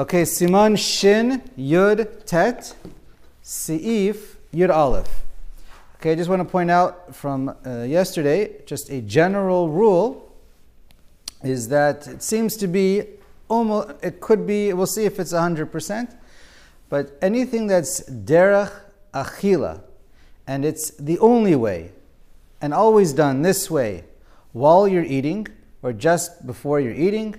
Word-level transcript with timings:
Okay, 0.00 0.22
Siman 0.22 0.78
Shin 0.78 1.42
Yud 1.58 2.24
Tet 2.24 2.74
Seif 3.44 4.36
Yud 4.50 4.74
Aleph. 4.74 5.10
Okay, 5.96 6.12
I 6.12 6.14
just 6.14 6.30
want 6.30 6.40
to 6.40 6.48
point 6.48 6.70
out 6.70 7.14
from 7.14 7.54
uh, 7.66 7.82
yesterday, 7.82 8.62
just 8.64 8.88
a 8.88 9.02
general 9.02 9.68
rule 9.68 10.34
is 11.44 11.68
that 11.68 12.06
it 12.06 12.22
seems 12.22 12.56
to 12.56 12.66
be 12.66 13.02
almost, 13.48 13.90
it 14.02 14.22
could 14.22 14.46
be, 14.46 14.72
we'll 14.72 14.86
see 14.86 15.04
if 15.04 15.20
it's 15.20 15.34
100%, 15.34 16.16
but 16.88 17.18
anything 17.20 17.66
that's 17.66 18.00
derech 18.08 18.72
achila, 19.12 19.82
and 20.46 20.64
it's 20.64 20.92
the 20.92 21.18
only 21.18 21.54
way, 21.54 21.92
and 22.62 22.72
always 22.72 23.12
done 23.12 23.42
this 23.42 23.70
way 23.70 24.04
while 24.52 24.88
you're 24.88 25.04
eating, 25.04 25.46
or 25.82 25.92
just 25.92 26.46
before 26.46 26.80
you're 26.80 26.94
eating, 26.94 27.38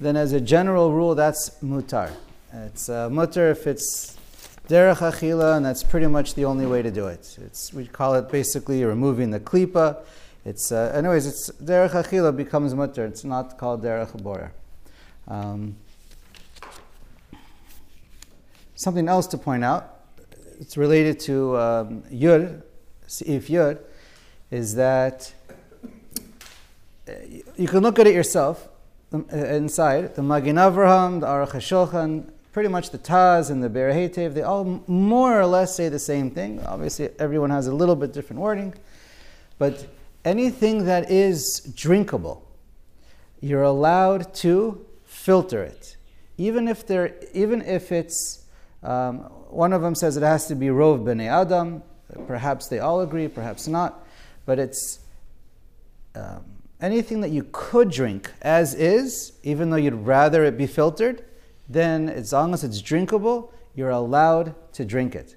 then 0.00 0.16
as 0.16 0.32
a 0.32 0.40
general 0.40 0.92
rule, 0.92 1.14
that's 1.14 1.50
mutar. 1.62 2.10
It's 2.52 2.88
uh, 2.88 3.08
mutar 3.08 3.50
if 3.50 3.66
it's 3.66 4.16
derech 4.68 4.96
achila, 4.96 5.56
and 5.56 5.64
that's 5.64 5.82
pretty 5.82 6.06
much 6.06 6.34
the 6.34 6.44
only 6.44 6.66
way 6.66 6.82
to 6.82 6.90
do 6.90 7.06
it. 7.06 7.38
It's, 7.40 7.72
we 7.72 7.86
call 7.86 8.14
it 8.14 8.30
basically 8.30 8.84
removing 8.84 9.30
the 9.30 9.40
klipa. 9.40 10.02
It's, 10.44 10.70
uh, 10.70 10.92
anyways, 10.94 11.26
it's 11.26 11.50
derech 11.62 11.90
achila 11.90 12.36
becomes 12.36 12.74
mutar. 12.74 13.08
It's 13.08 13.24
not 13.24 13.56
called 13.58 13.82
derech 13.82 14.22
borer. 14.22 14.52
Um, 15.28 15.76
something 18.74 19.08
else 19.08 19.26
to 19.28 19.38
point 19.38 19.64
out, 19.64 20.00
it's 20.60 20.76
related 20.76 21.20
to 21.20 21.56
um, 21.56 22.02
yud, 22.12 22.62
if 23.26 23.48
yud, 23.48 23.78
is 24.50 24.74
that 24.74 25.32
uh, 27.08 27.12
you 27.56 27.66
can 27.66 27.80
look 27.80 27.98
at 27.98 28.06
it 28.06 28.14
yourself 28.14 28.68
inside. 29.30 30.14
The 30.14 30.22
Magen 30.22 30.56
Avraham, 30.56 31.20
the 31.20 31.26
Aruch 31.26 31.50
HaShulchan, 31.50 32.30
pretty 32.52 32.68
much 32.70 32.90
the 32.90 32.98
Taz 32.98 33.50
and 33.50 33.62
the 33.62 33.68
Be'er 33.68 34.08
they 34.30 34.42
all 34.42 34.82
more 34.86 35.38
or 35.38 35.44
less 35.44 35.74
say 35.74 35.90
the 35.90 35.98
same 35.98 36.30
thing. 36.30 36.62
Obviously, 36.64 37.10
everyone 37.18 37.50
has 37.50 37.66
a 37.66 37.74
little 37.74 37.96
bit 37.96 38.12
different 38.14 38.40
wording. 38.40 38.72
But 39.58 39.86
anything 40.24 40.86
that 40.86 41.10
is 41.10 41.60
drinkable, 41.76 42.46
you're 43.40 43.62
allowed 43.62 44.32
to 44.36 44.86
filter 45.04 45.62
it. 45.62 45.96
Even 46.38 46.66
if, 46.66 46.86
there, 46.86 47.14
even 47.34 47.60
if 47.60 47.92
it's, 47.92 48.44
um, 48.82 49.18
one 49.50 49.72
of 49.72 49.82
them 49.82 49.94
says 49.94 50.16
it 50.16 50.22
has 50.22 50.46
to 50.46 50.54
be 50.54 50.68
Rov 50.68 51.04
B'nai 51.04 51.28
Adam, 51.28 51.82
perhaps 52.26 52.68
they 52.68 52.78
all 52.78 53.00
agree, 53.00 53.28
perhaps 53.28 53.68
not, 53.68 54.06
but 54.44 54.58
it's 54.58 55.00
um, 56.14 56.44
anything 56.80 57.20
that 57.22 57.30
you 57.30 57.46
could 57.52 57.90
drink 57.90 58.32
as 58.42 58.74
is, 58.74 59.32
even 59.42 59.70
though 59.70 59.76
you'd 59.76 59.94
rather 59.94 60.44
it 60.44 60.58
be 60.58 60.66
filtered, 60.66 61.24
then 61.68 62.08
as 62.08 62.32
long 62.32 62.54
as 62.54 62.62
it's 62.62 62.80
drinkable, 62.80 63.52
you're 63.74 63.90
allowed 63.90 64.54
to 64.72 64.84
drink 64.84 65.14
it. 65.14 65.36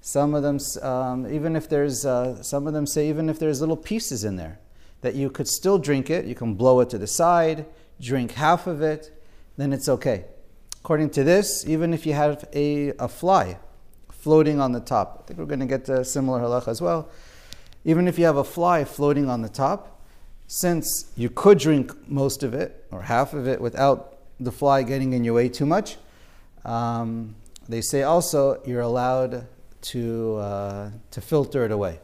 Some 0.00 0.34
of 0.34 0.42
them, 0.42 0.58
um, 0.82 1.30
even 1.32 1.56
if 1.56 1.68
there's, 1.68 2.06
uh, 2.06 2.42
some 2.42 2.66
of 2.66 2.72
them 2.72 2.86
say 2.86 3.08
even 3.08 3.28
if 3.28 3.38
there's 3.38 3.60
little 3.60 3.76
pieces 3.76 4.24
in 4.24 4.36
there, 4.36 4.58
that 5.02 5.14
you 5.14 5.30
could 5.30 5.48
still 5.48 5.78
drink 5.78 6.10
it. 6.10 6.24
You 6.24 6.34
can 6.34 6.54
blow 6.54 6.80
it 6.80 6.90
to 6.90 6.98
the 6.98 7.06
side, 7.06 7.66
drink 8.00 8.32
half 8.32 8.66
of 8.66 8.82
it, 8.82 9.10
then 9.56 9.72
it's 9.72 9.88
okay. 9.88 10.24
According 10.78 11.10
to 11.10 11.24
this, 11.24 11.66
even 11.66 11.92
if 11.92 12.06
you 12.06 12.14
have 12.14 12.48
a, 12.54 12.92
a 12.98 13.08
fly 13.08 13.58
floating 14.10 14.60
on 14.60 14.72
the 14.72 14.80
top, 14.80 15.20
I 15.22 15.26
think 15.26 15.38
we're 15.38 15.46
going 15.46 15.60
to 15.60 15.66
get 15.66 15.84
to 15.86 16.04
similar 16.04 16.40
halacha 16.40 16.68
as 16.68 16.80
well. 16.80 17.10
Even 17.84 18.08
if 18.08 18.18
you 18.18 18.24
have 18.24 18.36
a 18.36 18.44
fly 18.44 18.84
floating 18.84 19.28
on 19.28 19.42
the 19.42 19.48
top, 19.48 19.99
since 20.52 21.12
you 21.16 21.30
could 21.30 21.60
drink 21.60 21.92
most 22.08 22.42
of 22.42 22.54
it 22.54 22.84
or 22.90 23.02
half 23.02 23.34
of 23.34 23.46
it 23.46 23.60
without 23.60 24.18
the 24.40 24.50
fly 24.50 24.82
getting 24.82 25.12
in 25.12 25.22
your 25.22 25.34
way 25.34 25.48
too 25.48 25.64
much, 25.64 25.96
um, 26.64 27.36
they 27.68 27.80
say 27.80 28.02
also 28.02 28.60
you're 28.66 28.80
allowed 28.80 29.46
to, 29.80 30.36
uh, 30.38 30.90
to 31.12 31.20
filter 31.20 31.64
it 31.64 31.70
away. 31.70 32.00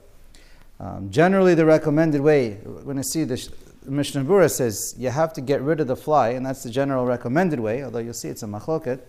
Um, 0.78 1.10
generally, 1.10 1.56
the 1.56 1.66
recommended 1.66 2.20
way, 2.20 2.54
when 2.84 3.00
I 3.00 3.02
see 3.02 3.24
the 3.24 3.52
Mishnah 3.84 4.22
Berurah 4.22 4.48
says 4.48 4.94
you 4.96 5.10
have 5.10 5.32
to 5.32 5.40
get 5.40 5.60
rid 5.60 5.80
of 5.80 5.88
the 5.88 5.96
fly, 5.96 6.28
and 6.28 6.46
that's 6.46 6.62
the 6.62 6.70
general 6.70 7.04
recommended 7.04 7.58
way, 7.58 7.82
although 7.82 7.98
you'll 7.98 8.14
see 8.14 8.28
it's 8.28 8.44
a 8.44 8.46
machloket, 8.46 9.00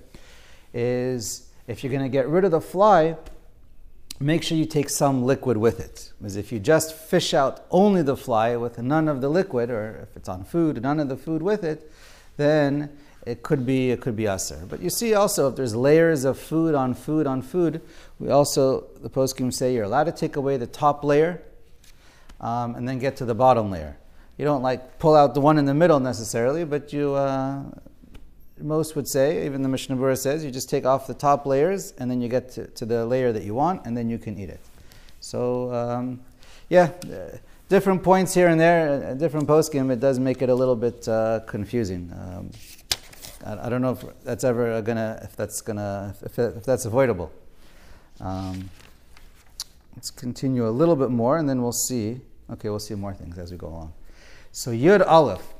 is 0.73 1.47
if 1.67 1.83
you're 1.83 1.91
going 1.91 2.01
to 2.01 2.09
get 2.09 2.27
rid 2.27 2.43
of 2.43 2.49
the 2.49 2.61
fly, 2.61 3.15
make 4.19 4.43
sure 4.43 4.57
you 4.57 4.65
take 4.65 4.89
some 4.89 5.23
liquid 5.23 5.57
with 5.57 5.79
it. 5.79 6.11
Because 6.19 6.35
if 6.35 6.51
you 6.51 6.59
just 6.59 6.93
fish 6.93 7.33
out 7.33 7.65
only 7.71 8.01
the 8.01 8.17
fly 8.17 8.55
with 8.55 8.79
none 8.79 9.07
of 9.07 9.21
the 9.21 9.29
liquid, 9.29 9.69
or 9.69 9.99
if 10.03 10.15
it's 10.17 10.29
on 10.29 10.43
food, 10.43 10.81
none 10.81 10.99
of 10.99 11.09
the 11.09 11.17
food 11.17 11.41
with 11.41 11.63
it, 11.63 11.91
then 12.37 12.89
it 13.25 13.43
could 13.43 13.65
be 13.65 13.91
it 13.91 13.99
could 14.01 14.15
be 14.15 14.25
aser. 14.25 14.65
But 14.67 14.81
you 14.81 14.89
see 14.89 15.13
also 15.13 15.49
if 15.49 15.55
there's 15.55 15.75
layers 15.75 16.23
of 16.23 16.39
food 16.39 16.73
on 16.73 16.93
food 16.93 17.27
on 17.27 17.41
food, 17.41 17.81
we 18.19 18.29
also 18.29 18.85
the 19.01 19.09
poskim 19.09 19.53
say 19.53 19.73
you're 19.73 19.83
allowed 19.83 20.05
to 20.05 20.11
take 20.11 20.35
away 20.35 20.57
the 20.57 20.67
top 20.67 21.03
layer 21.03 21.41
um, 22.39 22.75
and 22.75 22.87
then 22.87 22.99
get 22.99 23.17
to 23.17 23.25
the 23.25 23.35
bottom 23.35 23.69
layer. 23.69 23.97
You 24.37 24.45
don't 24.45 24.61
like 24.61 24.99
pull 24.99 25.15
out 25.15 25.33
the 25.33 25.41
one 25.41 25.57
in 25.57 25.65
the 25.65 25.73
middle 25.73 25.99
necessarily, 25.99 26.63
but 26.63 26.93
you 26.93 27.15
uh, 27.15 27.63
most 28.61 28.95
would 28.95 29.07
say, 29.07 29.45
even 29.45 29.61
the 29.61 29.69
Mishnah 29.69 29.95
Berurah 29.95 30.17
says, 30.17 30.43
you 30.43 30.51
just 30.51 30.69
take 30.69 30.85
off 30.85 31.07
the 31.07 31.13
top 31.13 31.45
layers 31.45 31.93
and 31.97 32.09
then 32.09 32.21
you 32.21 32.27
get 32.27 32.49
to, 32.51 32.67
to 32.67 32.85
the 32.85 33.05
layer 33.05 33.31
that 33.31 33.43
you 33.43 33.53
want 33.53 33.85
and 33.85 33.95
then 33.95 34.09
you 34.09 34.17
can 34.17 34.37
eat 34.37 34.49
it. 34.49 34.59
So, 35.19 35.73
um, 35.73 36.21
yeah, 36.69 36.91
uh, 37.05 37.37
different 37.69 38.03
points 38.03 38.33
here 38.33 38.47
and 38.47 38.59
there, 38.59 39.11
uh, 39.11 39.13
different 39.13 39.47
poskim, 39.47 39.91
it 39.91 39.99
does 39.99 40.19
make 40.19 40.41
it 40.41 40.49
a 40.49 40.55
little 40.55 40.75
bit 40.75 41.07
uh, 41.07 41.41
confusing. 41.47 42.11
Um, 42.13 42.51
I, 43.45 43.67
I, 43.67 43.69
don't 43.69 43.81
know 43.81 43.91
if 43.91 44.03
that's 44.23 44.43
ever 44.43 44.81
gonna, 44.81 45.19
if 45.23 45.35
that's 45.35 45.61
gonna, 45.61 46.15
if, 46.23 46.37
if 46.39 46.63
that's 46.63 46.85
avoidable. 46.85 47.31
Um, 48.19 48.69
let's 49.95 50.11
continue 50.11 50.67
a 50.67 50.71
little 50.71 50.95
bit 50.95 51.09
more 51.09 51.37
and 51.37 51.47
then 51.47 51.61
we'll 51.61 51.71
see. 51.71 52.21
Okay, 52.49 52.69
we'll 52.69 52.79
see 52.79 52.95
more 52.95 53.13
things 53.13 53.37
as 53.37 53.51
we 53.51 53.57
go 53.57 53.67
along. 53.67 53.93
So 54.51 54.71
Yud 54.71 55.05
Aleph. 55.05 55.53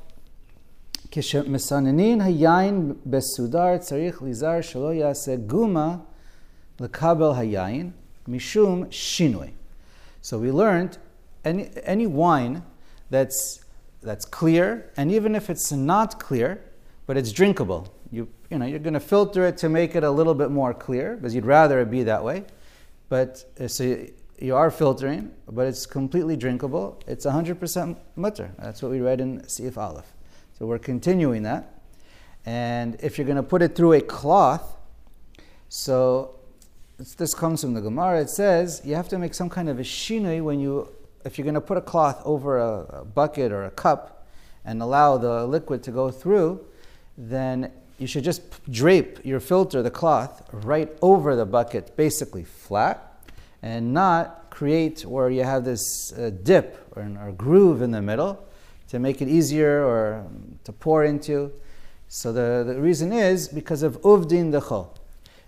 כשמסננין 1.11 2.21
היין 2.21 2.93
בסודר 3.05 3.77
צריך 3.77 4.23
להיזהר 4.23 4.61
שלא 4.61 4.93
יעשה 4.93 5.35
גומה 5.35 5.97
לקבל 6.79 7.31
היין 7.35 7.91
משום 8.27 8.83
שינוי. 8.89 9.47
So 10.23 10.37
we 10.39 10.51
learned 10.51 10.97
any, 11.43 11.69
any 11.83 12.07
wine 12.07 12.63
that's, 13.09 13.63
that's 14.01 14.25
clear, 14.25 14.89
and 14.97 15.11
even 15.11 15.35
if 15.35 15.49
it's 15.49 15.71
not 15.71 16.19
clear, 16.19 16.61
but 17.05 17.17
it's 17.17 17.31
drinkable, 17.31 17.93
you, 18.11 18.29
you 18.49 18.57
know, 18.57 18.65
you're 18.65 18.79
going 18.79 18.93
to 18.93 18.99
filter 18.99 19.45
it 19.45 19.57
to 19.57 19.69
make 19.69 19.95
it 19.95 20.03
a 20.03 20.11
little 20.11 20.33
bit 20.33 20.49
more 20.49 20.73
clear, 20.73 21.15
because 21.15 21.35
you'd 21.35 21.45
rather 21.45 21.79
it 21.81 21.91
be 21.91 22.03
that 22.03 22.23
way. 22.23 22.45
But 23.09 23.43
uh, 23.59 23.67
so 23.67 23.83
you, 23.83 24.13
you 24.39 24.55
are 24.55 24.71
filtering, 24.71 25.31
but 25.51 25.67
it's 25.67 25.85
completely 25.85 26.37
drinkable. 26.37 26.99
It's 27.05 27.25
100% 27.25 27.97
mutter. 28.15 28.51
That's 28.57 28.81
what 28.81 28.91
we 28.91 29.01
read 29.01 29.19
in 29.21 29.47
Sif 29.47 29.77
Aleph. 29.77 30.13
So 30.58 30.66
we're 30.66 30.80
continuing 30.80 31.44
that. 31.44 31.72
And 32.44 32.96
if 33.00 33.16
you're 33.16 33.26
going 33.26 33.36
to 33.36 33.44
put 33.44 33.62
it 33.62 33.76
through 33.76 33.92
a 33.92 34.00
cloth, 34.00 34.76
so 35.68 36.34
this 37.16 37.32
comes 37.32 37.60
from 37.60 37.74
the 37.74 37.80
Gemara, 37.80 38.22
it 38.22 38.30
says 38.30 38.82
you 38.84 38.96
have 38.96 39.08
to 39.10 39.18
make 39.18 39.34
some 39.34 39.48
kind 39.48 39.68
of 39.68 39.78
a 39.78 39.82
shinui 39.82 40.42
when 40.42 40.58
you, 40.58 40.88
if 41.24 41.38
you're 41.38 41.44
going 41.44 41.54
to 41.54 41.60
put 41.60 41.76
a 41.76 41.82
cloth 41.82 42.20
over 42.24 42.58
a, 42.58 43.00
a 43.00 43.04
bucket 43.04 43.52
or 43.52 43.64
a 43.64 43.70
cup 43.70 44.26
and 44.64 44.82
allow 44.82 45.16
the 45.16 45.46
liquid 45.46 45.84
to 45.84 45.92
go 45.92 46.10
through, 46.10 46.64
then 47.16 47.70
you 48.00 48.08
should 48.08 48.24
just 48.24 48.42
drape 48.72 49.24
your 49.24 49.38
filter, 49.38 49.80
the 49.80 49.90
cloth, 49.90 50.42
right 50.52 50.90
over 51.02 51.36
the 51.36 51.46
bucket, 51.46 51.96
basically 51.96 52.44
flat, 52.44 53.22
and 53.62 53.94
not 53.94 54.50
create 54.50 55.04
where 55.04 55.30
you 55.30 55.44
have 55.44 55.64
this 55.64 56.12
uh, 56.12 56.30
dip 56.42 56.84
or, 56.96 57.02
or 57.20 57.32
groove 57.32 57.80
in 57.80 57.92
the 57.92 58.02
middle 58.02 58.44
to 58.88 58.98
make 58.98 59.20
it 59.20 59.28
easier 59.28 59.84
or 59.84 60.26
to 60.64 60.72
pour 60.72 61.04
into. 61.04 61.52
So 62.08 62.32
the, 62.32 62.64
the 62.66 62.80
reason 62.80 63.12
is 63.12 63.48
because 63.48 63.82
of 63.82 64.00
uvdin 64.02 64.50
dechol. 64.52 64.88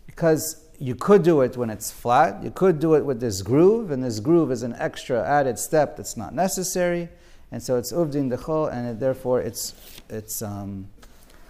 Because 0.07 0.65
you 0.79 0.95
could 0.95 1.23
do 1.23 1.41
it 1.43 1.57
when 1.57 1.71
it's 1.71 1.91
flat, 1.91 2.43
you 2.43 2.51
could 2.51 2.81
do 2.81 2.95
it 2.95 3.05
with 3.05 3.21
this 3.21 3.43
groove, 3.43 3.91
and 3.91 4.03
this 4.03 4.21
groove 4.21 4.51
is 4.51 4.63
an 4.63 4.75
extra 4.79 5.27
added 5.27 5.59
step 5.59 5.97
that's 5.97 6.17
not 6.17 6.35
necessary. 6.35 7.09
And 7.53 7.63
so 7.63 7.77
it's 7.77 7.93
uvdin 7.93 8.31
dechol, 8.31 8.73
and 8.73 8.89
it, 8.89 9.01
therefore 9.01 9.41
it's, 9.41 9.75
it's 10.09 10.43
um, 10.43 10.89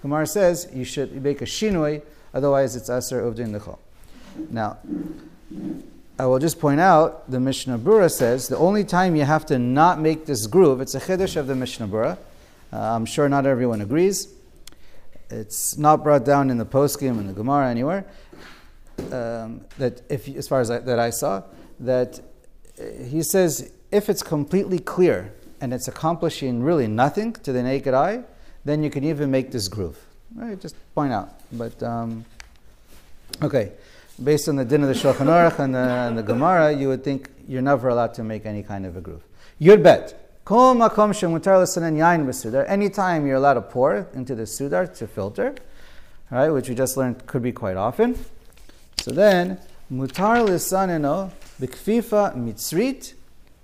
Gemara 0.03 0.27
says 0.27 0.69
you 0.73 0.85
should 0.85 1.23
make 1.23 1.43
a 1.43 1.45
shinui, 1.45 2.03
otherwise 2.33 2.77
it's 2.77 2.89
aser 2.89 3.23
uvdin 3.23 3.59
dechol. 3.59 3.79
Now, 4.51 4.79
I 6.21 6.27
will 6.27 6.39
just 6.39 6.61
point 6.61 6.81
out 6.81 7.31
the 7.31 7.41
Mishnah 7.41 7.79
Berurah 7.79 8.11
says 8.11 8.47
the 8.47 8.59
only 8.59 8.85
time 8.85 9.17
you 9.17 9.25
have 9.25 9.47
to 9.47 9.59
not 9.59 9.99
make 9.99 10.27
this 10.27 10.47
groove, 10.47 10.83
it's 10.83 10.95
a 10.95 11.01
chiddush 11.01 11.35
of 11.35 11.47
the 11.47 11.55
Mishnah 11.55 11.89
Berurah. 11.89 12.19
Uh, 12.71 12.77
I'm 12.77 13.07
sure 13.07 13.27
not 13.27 13.47
everyone 13.47 13.81
agrees. 13.81 14.29
It's 15.31 15.79
not 15.79 16.05
brought 16.05 16.27
down 16.27 16.51
in 16.51 16.59
the 16.59 16.67
poskim 16.67 17.19
and 17.19 17.27
the 17.27 17.33
Gemara 17.33 17.71
anywhere. 17.71 18.05
Um, 19.11 19.63
that 19.79 20.03
if, 20.11 20.29
as 20.37 20.47
far 20.47 20.61
as 20.61 20.71
I, 20.71 20.81
that 20.81 20.99
I 20.99 21.09
saw, 21.09 21.43
that 21.79 22.21
uh, 22.79 22.85
he 23.03 23.23
says 23.23 23.73
if 23.91 24.11
it's 24.11 24.23
completely 24.23 24.79
clear 24.79 25.33
and 25.63 25.73
it's 25.73 25.89
accomplishing 25.89 26.63
really 26.63 26.87
nothing 26.87 27.33
to 27.33 27.51
the 27.51 27.63
naked 27.63 27.95
eye, 27.95 28.25
then 28.67 28.83
you 28.83 28.91
can 28.91 29.05
even 29.05 29.31
make 29.31 29.53
this 29.53 29.69
groove. 29.69 29.99
Right? 30.35 30.61
Just 30.61 30.77
point 30.95 31.15
out. 31.15 31.41
But 31.51 31.83
um, 31.83 32.27
Okay, 33.43 33.73
based 34.23 34.49
on 34.49 34.57
the 34.57 34.65
din 34.65 34.83
of 34.83 34.89
the 34.89 34.95
Shulchan 34.95 35.27
Aruch 35.27 35.59
and 35.59 35.75
the, 35.75 35.79
and 35.79 36.19
the 36.19 36.23
Gemara, 36.23 36.73
you 36.73 36.89
would 36.89 37.03
think 37.03 37.31
you're 37.49 37.63
never 37.63 37.89
allowed 37.89 38.15
to 38.15 38.23
make 38.23 38.47
any 38.47 38.63
kind 38.63 38.87
of 38.87 38.97
a 38.97 39.01
groove. 39.01 39.25
Yud 39.61 39.83
bet. 39.83 40.17
B'sudar. 40.47 42.69
Anytime 42.69 43.27
you're 43.27 43.37
allowed 43.37 43.55
to 43.55 43.63
pour 43.63 44.09
into 44.15 44.35
the 44.35 44.43
sudar 44.43 44.93
to 44.99 45.07
filter, 45.07 45.55
right, 46.31 46.51
which 46.51 46.69
we 46.69 46.75
just 46.75 46.97
learned 46.97 47.25
could 47.27 47.43
be 47.43 47.53
quite 47.53 47.77
often. 47.77 48.19
So 48.99 49.13
then, 49.13 49.59
mutar 49.93 50.45
l'saneno 50.45 51.31
b'kfifa 51.61 52.37
mitzrit 52.37 53.15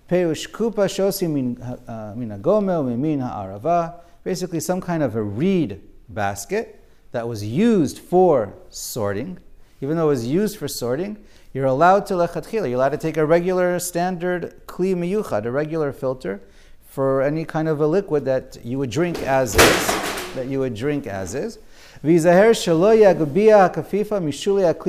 peush 0.08 0.49
kupa 0.50 0.87
shosi 0.87 1.29
min 1.29 1.61
uh, 1.61 2.14
agomel 2.14 2.97
min 2.97 3.20
ha'arava. 3.20 3.94
Basically, 4.23 4.61
some 4.61 4.81
kind 4.81 5.03
of 5.03 5.17
a 5.17 5.23
reed 5.23 5.81
basket 6.08 6.85
that 7.12 7.26
was 7.26 7.44
used 7.44 7.99
for 7.99 8.55
sorting. 8.70 9.38
Even 9.81 9.96
though 9.96 10.06
it 10.06 10.08
was 10.08 10.26
used 10.26 10.56
for 10.58 10.69
sorting, 10.69 11.19
you're 11.52 11.67
allowed 11.67 12.06
to 12.06 12.14
lechatchila. 12.14 12.69
You're 12.69 12.76
allowed 12.76 12.90
to 12.90 12.99
take 12.99 13.17
a 13.17 13.26
regular 13.26 13.78
standard 13.78 14.67
kli 14.67 14.94
miyuchad, 14.94 15.44
a 15.44 15.50
regular 15.50 15.93
filter, 15.93 16.40
for 16.88 17.20
any 17.23 17.44
kind 17.44 17.69
of 17.69 17.81
a 17.81 17.87
liquid 17.87 18.25
that 18.25 18.58
you 18.64 18.78
would 18.78 18.90
drink 18.90 19.19
as 19.23 19.55
is, 19.55 19.87
that 20.34 20.46
you 20.46 20.61
would 20.61 20.75
drink 20.75 21.06
as 21.06 21.34
is. 21.34 21.58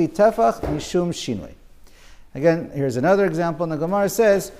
Tefach 0.08 0.60
mishum 0.60 1.10
shinui. 1.12 1.54
Again, 2.34 2.70
here's 2.74 2.96
another 2.96 3.26
example. 3.26 3.66
The 3.66 3.76
Gemara 3.76 4.08
says, 4.08 4.52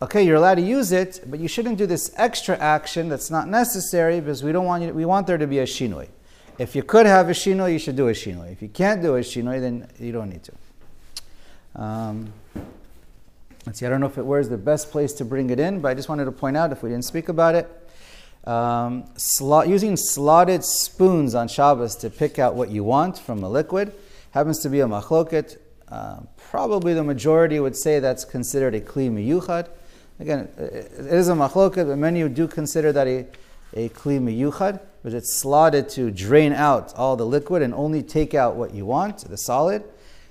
okay, 0.00 0.22
you're 0.22 0.36
allowed 0.36 0.56
to 0.56 0.62
use 0.62 0.92
it, 0.92 1.20
but 1.26 1.40
you 1.40 1.48
shouldn't 1.48 1.78
do 1.78 1.86
this 1.86 2.12
extra 2.16 2.56
action 2.58 3.08
that's 3.08 3.30
not 3.30 3.48
necessary 3.48 4.20
because 4.20 4.42
we 4.42 4.52
don't 4.52 4.66
want 4.66 4.82
you. 4.82 4.92
We 4.94 5.04
want 5.04 5.26
there 5.26 5.38
to 5.38 5.46
be 5.46 5.58
a 5.58 5.64
shinui. 5.64 6.08
If 6.58 6.76
you 6.76 6.82
could 6.82 7.06
have 7.06 7.28
a 7.28 7.32
shinui, 7.32 7.72
you 7.72 7.78
should 7.78 7.96
do 7.96 8.08
a 8.08 8.12
shinui. 8.12 8.52
If 8.52 8.62
you 8.62 8.68
can't 8.68 9.02
do 9.02 9.16
a 9.16 9.20
shinui, 9.20 9.60
then 9.60 9.88
you 9.98 10.12
don't 10.12 10.30
need 10.30 10.42
to. 10.44 10.52
Um, 11.82 12.32
Let's 13.66 13.78
see, 13.78 13.86
I 13.86 13.88
don't 13.88 14.00
know 14.00 14.06
if 14.06 14.18
it 14.18 14.26
was 14.26 14.50
the 14.50 14.58
best 14.58 14.90
place 14.90 15.14
to 15.14 15.24
bring 15.24 15.48
it 15.48 15.58
in, 15.58 15.80
but 15.80 15.88
I 15.88 15.94
just 15.94 16.10
wanted 16.10 16.26
to 16.26 16.32
point 16.32 16.54
out 16.54 16.70
if 16.70 16.82
we 16.82 16.90
didn't 16.90 17.06
speak 17.06 17.30
about 17.30 17.54
it. 17.54 17.66
Um, 18.46 19.06
slot, 19.16 19.68
using 19.68 19.96
slotted 19.96 20.62
spoons 20.62 21.34
on 21.34 21.48
Shabbos 21.48 21.96
to 21.96 22.10
pick 22.10 22.38
out 22.38 22.56
what 22.56 22.68
you 22.68 22.84
want 22.84 23.18
from 23.18 23.42
a 23.42 23.48
liquid 23.48 23.94
happens 24.32 24.58
to 24.60 24.68
be 24.68 24.80
a 24.80 24.86
machloket. 24.86 25.56
Uh, 25.88 26.20
probably 26.36 26.92
the 26.92 27.02
majority 27.02 27.58
would 27.58 27.74
say 27.74 28.00
that's 28.00 28.26
considered 28.26 28.74
a 28.74 28.82
kli 28.82 29.10
miyuchad. 29.10 29.70
Again, 30.20 30.50
it 30.58 30.92
is 30.98 31.30
a 31.30 31.32
machloket, 31.32 31.86
but 31.86 31.96
many 31.96 32.28
do 32.28 32.46
consider 32.46 32.92
that 32.92 33.06
a, 33.06 33.26
a 33.72 33.88
kli 33.88 34.20
miyuchad, 34.20 34.78
but 35.04 35.14
it's 35.14 35.32
slotted 35.32 35.88
to 35.90 36.10
drain 36.10 36.52
out 36.52 36.92
all 36.96 37.14
the 37.14 37.26
liquid 37.26 37.62
and 37.62 37.72
only 37.74 38.02
take 38.02 38.34
out 38.34 38.56
what 38.56 38.74
you 38.74 38.84
want, 38.84 39.18
the 39.18 39.36
solid. 39.36 39.84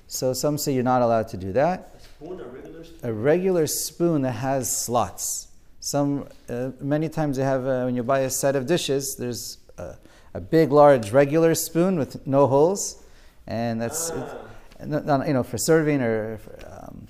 So 0.08 0.34
some 0.34 0.58
say 0.58 0.74
you're 0.74 0.84
not 0.84 1.02
allowed 1.02 1.30
to 1.30 1.38
do 1.38 1.54
that 1.54 1.94
spoon, 2.24 2.40
a 2.40 2.44
regular 2.48 2.84
spoon? 2.84 3.00
A 3.04 3.14
regular 3.14 3.68
spoon 3.68 4.22
that 4.24 4.31
has 4.31 4.75
slots. 4.75 5.48
Some, 5.80 6.28
uh, 6.50 6.72
many 6.80 7.10
times 7.10 7.38
they 7.38 7.44
have, 7.44 7.66
uh, 7.66 7.84
when 7.84 7.96
you 7.96 8.04
buy 8.04 8.20
a 8.20 8.30
set 8.30 8.56
of 8.56 8.66
dishes, 8.66 9.16
there's 9.18 9.58
a, 9.78 9.96
a, 10.34 10.40
big, 10.40 10.72
large 10.72 11.12
regular 11.12 11.56
spoon 11.56 11.98
with 11.98 12.25
no 12.25 12.48
holes, 12.48 13.04
and 13.48 13.81
that's, 13.81 14.12
ah. 14.12 14.38
not, 14.86 15.28
you 15.28 15.34
know, 15.34 15.44
for 15.44 15.58
serving 15.58 16.02
or, 16.02 16.38
for, 16.38 16.58
um, 16.72 17.08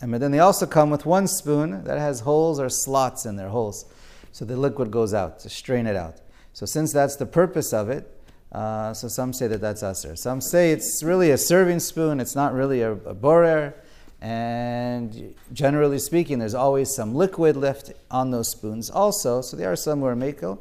and 0.00 0.14
then 0.14 0.30
they 0.30 0.38
also 0.38 0.66
come 0.66 0.90
with 0.90 1.04
one 1.04 1.26
spoon 1.26 1.84
that 1.84 1.98
has 1.98 2.20
holes 2.20 2.58
or 2.58 2.70
slots 2.70 3.26
in 3.26 3.36
their 3.36 3.48
holes, 3.48 3.84
so 4.32 4.44
the 4.44 4.56
liquid 4.56 4.90
goes 4.90 5.12
out 5.12 5.38
to 5.40 5.50
strain 5.50 5.86
it 5.86 5.96
out. 5.96 6.16
So 6.54 6.66
since 6.66 6.92
that's 6.92 7.16
the 7.16 7.26
purpose 7.26 7.72
of 7.72 7.90
it, 7.90 8.10
uh, 8.52 8.94
so 8.94 9.08
some 9.08 9.32
say 9.32 9.48
that 9.48 9.60
that's 9.60 9.82
aser. 9.82 10.14
Some 10.14 10.40
say 10.40 10.70
it's 10.70 11.02
really 11.02 11.32
a 11.32 11.36
serving 11.36 11.80
spoon. 11.80 12.20
It's 12.20 12.36
not 12.36 12.54
really 12.54 12.80
a, 12.80 12.92
a 12.92 13.12
borer. 13.12 13.74
And 14.20 15.34
generally 15.52 15.98
speaking, 15.98 16.38
there's 16.38 16.54
always 16.54 16.94
some 16.94 17.14
liquid 17.14 17.56
left 17.56 17.92
on 18.10 18.30
those 18.30 18.52
spoons 18.52 18.88
also. 18.88 19.42
So 19.42 19.56
they 19.56 19.64
are 19.64 19.74
some 19.74 20.00
where 20.00 20.14
mako. 20.14 20.60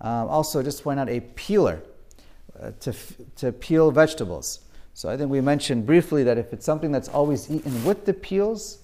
Um, 0.00 0.28
also, 0.28 0.62
just 0.62 0.78
to 0.78 0.84
point 0.84 0.98
out 0.98 1.10
a 1.10 1.20
peeler 1.20 1.82
uh, 2.58 2.70
to, 2.80 2.90
f- 2.90 3.12
to 3.36 3.52
peel 3.52 3.90
vegetables. 3.90 4.60
So 4.94 5.10
I 5.10 5.18
think 5.18 5.30
we 5.30 5.42
mentioned 5.42 5.84
briefly 5.84 6.24
that 6.24 6.38
if 6.38 6.54
it's 6.54 6.64
something 6.64 6.90
that's 6.90 7.08
always 7.08 7.50
eaten 7.50 7.84
with 7.84 8.06
the 8.06 8.14
peels, 8.14 8.78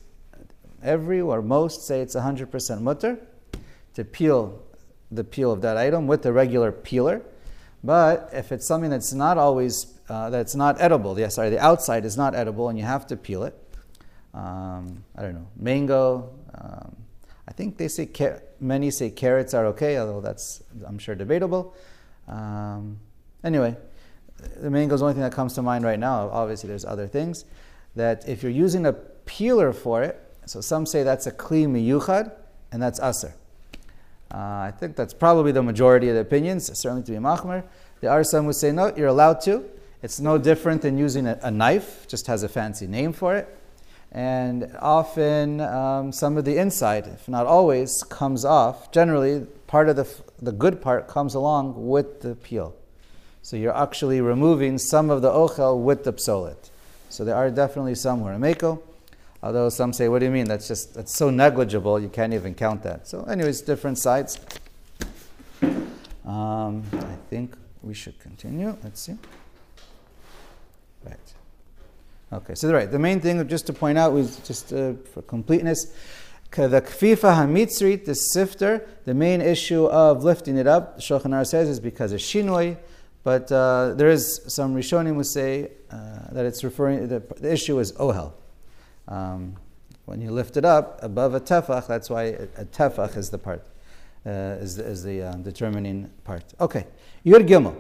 every 0.82 1.22
or 1.22 1.40
most 1.40 1.86
say 1.86 2.02
it's 2.02 2.14
100% 2.14 2.82
mutter 2.82 3.18
to 3.94 4.04
peel 4.04 4.62
the 5.11 5.25
peel 5.25 5.53
of 5.53 5.61
that 5.62 5.76
item 5.76 6.06
with 6.06 6.23
the 6.23 6.32
regular 6.32 6.73
peeler. 6.73 7.23
But 7.85 8.31
if 8.32 8.53
it's 8.53 8.67
something 8.67 8.91
that's 8.91 9.12
not 9.12 9.38
always, 9.38 9.94
uh, 10.08 10.31
that's 10.31 10.55
not 10.55 10.81
edible, 10.81 11.19
yeah, 11.19 11.29
sorry, 11.29 11.50
the 11.50 11.61
outside 11.61 12.05
is 12.05 12.17
not 12.17 12.35
edible 12.35 12.69
and 12.69 12.79
you 12.79 12.85
have 12.85 13.06
to 13.08 13.17
peel 13.17 13.44
it, 13.44 13.55
um, 14.35 15.05
I 15.17 15.23
don't 15.23 15.35
know, 15.35 15.47
mango. 15.56 16.31
Um, 16.55 16.97
I 17.49 17.53
think 17.53 17.76
they 17.76 17.88
say 17.88 18.06
car- 18.06 18.43
many 18.61 18.91
say 18.91 19.11
carrots 19.11 19.55
are 19.55 19.67
okay, 19.67 19.99
although 19.99 20.20
that's 20.20 20.62
I'm 20.87 20.99
sure 20.99 21.14
debatable. 21.14 21.75
Um, 22.26 22.99
anyway, 23.44 23.76
the 24.56 24.70
mango 24.70 24.94
is 24.94 25.00
the 25.00 25.06
only 25.06 25.14
thing 25.14 25.23
that 25.23 25.32
comes 25.32 25.55
to 25.55 25.62
mind 25.62 25.85
right 25.85 25.99
now. 25.99 26.29
Obviously, 26.31 26.69
there's 26.69 26.85
other 26.85 27.06
things 27.06 27.44
that 27.94 28.29
if 28.29 28.43
you're 28.43 28.53
using 28.53 28.87
a 28.87 28.93
peeler 28.93 29.73
for 29.73 30.03
it, 30.03 30.20
so 30.44 30.61
some 30.61 30.87
say 30.87 31.03
that's 31.03 31.26
a 31.26 31.32
kli 31.32 31.67
miyuchad, 31.67 32.32
and 32.73 32.82
that's 32.82 33.00
aser. 33.00 33.35
Uh, 34.32 34.37
I 34.37 34.73
think 34.76 34.96
that's 34.96 35.14
probably 35.14 35.52
the 35.52 35.62
majority 35.62 36.08
of 36.08 36.14
the 36.14 36.20
opinions, 36.20 36.67
certainly 36.78 37.02
to 37.05 37.12
be 37.12 37.19
machmer. 37.19 37.64
There 38.00 38.11
are 38.11 38.25
some 38.25 38.44
who 38.46 38.52
say 38.52 38.73
no, 38.73 38.93
you're 38.96 39.08
allowed 39.08 39.40
to. 39.43 39.64
It's 40.02 40.20
no 40.20 40.38
different 40.38 40.82
than 40.82 40.99
using 40.99 41.26
a, 41.26 41.38
a 41.43 41.50
knife, 41.50 42.06
just 42.08 42.26
has 42.26 42.43
a 42.43 42.49
fancy 42.49 42.87
name 42.87 43.12
for 43.12 43.37
it. 43.37 43.49
And 44.12 44.70
often, 44.81 45.61
um, 45.61 46.12
some 46.12 46.37
of 46.37 46.44
the 46.44 46.58
inside, 46.58 47.06
if 47.06 47.28
not 47.28 47.46
always, 47.46 48.02
comes 48.05 48.44
off. 48.44 48.93
Generally, 48.93 49.46
part 49.67 49.88
of 49.88 49.96
the, 49.96 50.08
the 50.40 50.52
good 50.52 50.81
part 50.81 51.08
comes 51.08 51.34
along 51.34 51.87
with 51.87 52.20
the 52.20 52.34
peel. 52.34 52.75
So 53.43 53.56
you're 53.56 53.76
actually 53.76 54.20
removing 54.20 54.79
some 54.79 55.11
of 55.11 55.22
the 55.22 55.31
ochel 55.31 55.81
with 55.82 56.05
the 56.05 56.12
psolet. 56.12 56.70
So 57.08 57.25
there 57.25 57.37
are 57.37 57.50
definitely 57.50 57.94
some 57.94 58.20
who 58.20 58.26
are 58.26 58.34
meko. 58.37 58.82
Although 59.46 59.69
some 59.69 59.93
say, 59.93 60.08
what 60.08 60.19
do 60.19 60.25
you 60.25 60.32
mean? 60.32 60.46
That's 60.46 60.66
just 60.66 60.94
that's 60.94 61.14
so 61.14 61.31
negligible, 61.31 62.00
you 62.00 62.08
can't 62.08 62.34
even 62.34 62.52
count 62.52 62.82
that. 62.82 63.06
So, 63.06 63.22
anyways, 63.22 63.60
different 63.60 63.96
sides. 63.96 64.40
Um, 65.62 66.82
I 66.93 67.16
think 67.31 67.56
we 67.81 67.94
should 67.94 68.19
continue. 68.19 68.76
Let's 68.82 69.02
see. 69.02 69.16
Right. 71.05 71.34
Okay, 72.32 72.56
so 72.56 72.72
right, 72.72 72.91
the 72.91 72.98
main 72.98 73.20
thing 73.20 73.46
just 73.46 73.69
to 73.69 73.72
point 73.72 73.96
out 73.96 74.12
was 74.12 74.36
just 74.38 74.72
uh, 74.72 74.94
for 75.15 75.22
completeness, 75.22 75.94
the 76.50 76.82
kfifa 76.82 77.36
hamitzrit, 77.36 78.05
the 78.05 78.15
sifter, 78.15 78.88
the 79.05 79.15
main 79.15 79.41
issue 79.41 79.86
of 79.86 80.24
lifting 80.24 80.56
it 80.56 80.67
up, 80.67 80.98
Shulchan 80.98 81.46
says, 81.46 81.69
is 81.69 81.79
because 81.79 82.10
of 82.10 82.19
shinoi, 82.19 82.79
but 83.22 83.53
uh, 83.53 83.94
there 83.94 84.10
is 84.10 84.41
some 84.48 84.74
Rishonim 84.74 85.15
who 85.15 85.22
say 85.22 85.70
uh, 85.93 86.32
that 86.32 86.44
it's 86.46 86.65
referring, 86.65 87.06
the, 87.06 87.22
the 87.36 87.53
issue 87.53 87.79
is 87.79 87.93
ohel. 87.93 88.32
Um, 89.08 89.56
when 90.05 90.20
you 90.20 90.31
lift 90.31 90.56
it 90.56 90.65
up 90.65 91.01
above 91.03 91.34
a 91.34 91.41
tefach, 91.41 91.86
that's 91.86 92.08
why 92.08 92.22
a 92.25 92.65
tefach 92.65 93.17
is 93.17 93.31
the 93.31 93.39
part, 93.39 93.67
uh, 94.25 94.31
is, 94.60 94.79
is 94.79 95.03
the 95.03 95.22
uh, 95.22 95.32
determining 95.34 96.10
part. 96.25 96.44
Okay, 96.60 96.86
Yud 97.25 97.46
Gimel. 97.48 97.77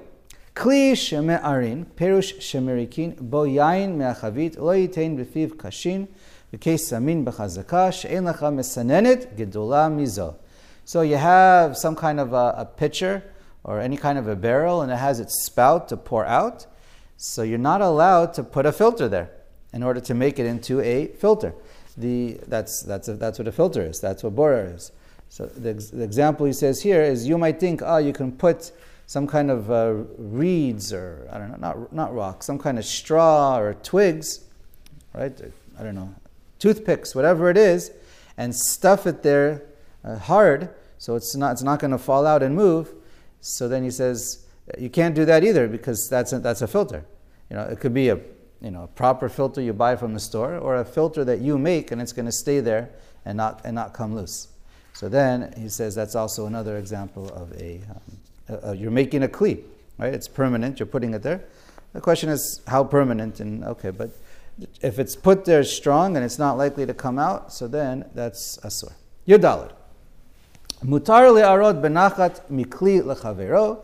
Kli 0.54 0.92
sheme'arin, 0.92 1.84
perush 1.84 2.38
shemerikin, 2.38 3.20
bo 3.20 3.44
yain 3.44 3.96
me'achavit, 3.96 4.58
lo 4.58 4.72
yitain 4.72 5.16
b'fiv 5.18 5.50
kashin, 5.56 6.08
samin 6.54 7.24
b'chazaka, 7.24 7.92
she'en 7.92 8.24
lecha 8.24 8.50
mesanenet, 8.50 9.36
mizo. 9.36 10.36
So 10.84 11.02
you 11.02 11.16
have 11.16 11.76
some 11.76 11.94
kind 11.94 12.18
of 12.18 12.32
a, 12.32 12.54
a 12.56 12.64
pitcher 12.64 13.22
or 13.64 13.80
any 13.80 13.96
kind 13.96 14.18
of 14.18 14.28
a 14.28 14.36
barrel, 14.36 14.80
and 14.82 14.90
it 14.90 14.96
has 14.96 15.20
its 15.20 15.44
spout 15.44 15.88
to 15.88 15.96
pour 15.96 16.24
out. 16.24 16.66
So 17.16 17.42
you're 17.42 17.58
not 17.58 17.80
allowed 17.80 18.32
to 18.34 18.42
put 18.42 18.66
a 18.66 18.72
filter 18.72 19.08
there 19.08 19.30
in 19.72 19.82
order 19.82 20.00
to 20.00 20.14
make 20.14 20.38
it 20.38 20.46
into 20.46 20.80
a 20.80 21.06
filter. 21.08 21.54
The, 21.96 22.38
that's, 22.46 22.82
that's, 22.82 23.08
a, 23.08 23.14
that's 23.14 23.38
what 23.38 23.48
a 23.48 23.52
filter 23.52 23.82
is. 23.82 24.00
That's 24.00 24.22
what 24.22 24.34
borer 24.34 24.72
is. 24.74 24.92
So 25.28 25.46
the, 25.46 25.74
the 25.74 26.02
example 26.02 26.46
he 26.46 26.52
says 26.52 26.82
here 26.82 27.02
is 27.02 27.26
you 27.26 27.38
might 27.38 27.58
think, 27.58 27.82
oh, 27.84 27.98
you 27.98 28.12
can 28.12 28.32
put 28.32 28.72
some 29.06 29.26
kind 29.26 29.50
of 29.50 29.70
uh, 29.70 29.92
reeds 30.18 30.92
or 30.92 31.28
I 31.32 31.38
don't 31.38 31.50
know, 31.50 31.56
not 31.58 31.92
not 31.92 32.14
rock, 32.14 32.42
some 32.42 32.58
kind 32.58 32.78
of 32.78 32.84
straw 32.84 33.58
or 33.58 33.74
twigs, 33.74 34.44
right? 35.14 35.32
I 35.78 35.82
don't 35.82 35.94
know, 35.94 36.14
toothpicks, 36.58 37.14
whatever 37.14 37.48
it 37.48 37.56
is, 37.56 37.92
and 38.36 38.54
stuff 38.54 39.06
it 39.06 39.22
there 39.22 39.62
uh, 40.04 40.18
hard, 40.18 40.70
so 40.98 41.14
it's 41.14 41.36
not 41.36 41.52
it's 41.52 41.62
not 41.62 41.78
going 41.78 41.92
to 41.92 41.98
fall 41.98 42.26
out 42.26 42.42
and 42.42 42.54
move. 42.54 42.94
So 43.40 43.68
then 43.68 43.84
he 43.84 43.90
says 43.90 44.44
you 44.76 44.90
can't 44.90 45.14
do 45.14 45.24
that 45.24 45.44
either 45.44 45.68
because 45.68 46.08
that's 46.08 46.32
a, 46.32 46.40
that's 46.40 46.62
a 46.62 46.66
filter. 46.66 47.04
You 47.48 47.56
know, 47.56 47.62
it 47.62 47.78
could 47.78 47.94
be 47.94 48.08
a 48.08 48.18
you 48.60 48.70
know 48.70 48.84
a 48.84 48.88
proper 48.88 49.28
filter 49.28 49.60
you 49.60 49.72
buy 49.72 49.96
from 49.96 50.14
the 50.14 50.20
store 50.20 50.56
or 50.56 50.76
a 50.76 50.84
filter 50.84 51.24
that 51.24 51.40
you 51.40 51.58
make 51.58 51.90
and 51.90 52.00
it's 52.00 52.12
going 52.12 52.26
to 52.26 52.32
stay 52.32 52.60
there 52.60 52.90
and 53.24 53.36
not 53.36 53.60
and 53.64 53.74
not 53.74 53.92
come 53.92 54.14
loose. 54.14 54.48
So 54.94 55.08
then 55.08 55.52
he 55.56 55.68
says 55.68 55.94
that's 55.94 56.14
also 56.14 56.46
another 56.46 56.78
example 56.78 57.28
of 57.30 57.52
a 57.60 57.80
um, 57.90 58.00
uh, 58.48 58.68
uh, 58.68 58.72
you're 58.72 58.90
making 58.90 59.22
a 59.22 59.28
kli, 59.28 59.62
right? 59.98 60.14
It's 60.14 60.28
permanent. 60.28 60.78
You're 60.78 60.86
putting 60.86 61.14
it 61.14 61.22
there. 61.22 61.44
The 61.92 62.00
question 62.00 62.28
is 62.28 62.60
how 62.66 62.84
permanent 62.84 63.40
and 63.40 63.64
okay, 63.64 63.90
but 63.90 64.10
if 64.80 64.98
it's 64.98 65.16
put 65.16 65.44
there 65.44 65.64
strong 65.64 66.16
and 66.16 66.24
it's 66.24 66.38
not 66.38 66.56
likely 66.56 66.86
to 66.86 66.94
come 66.94 67.18
out, 67.18 67.52
so 67.52 67.68
then 67.68 68.08
that's 68.14 68.58
asur. 68.58 68.92
Yudalid. 69.26 69.72
Mutar 70.84 71.32
le'arod 71.32 71.82
benachat 71.82 72.40
mikli 72.50 73.02
lechavero. 73.02 73.82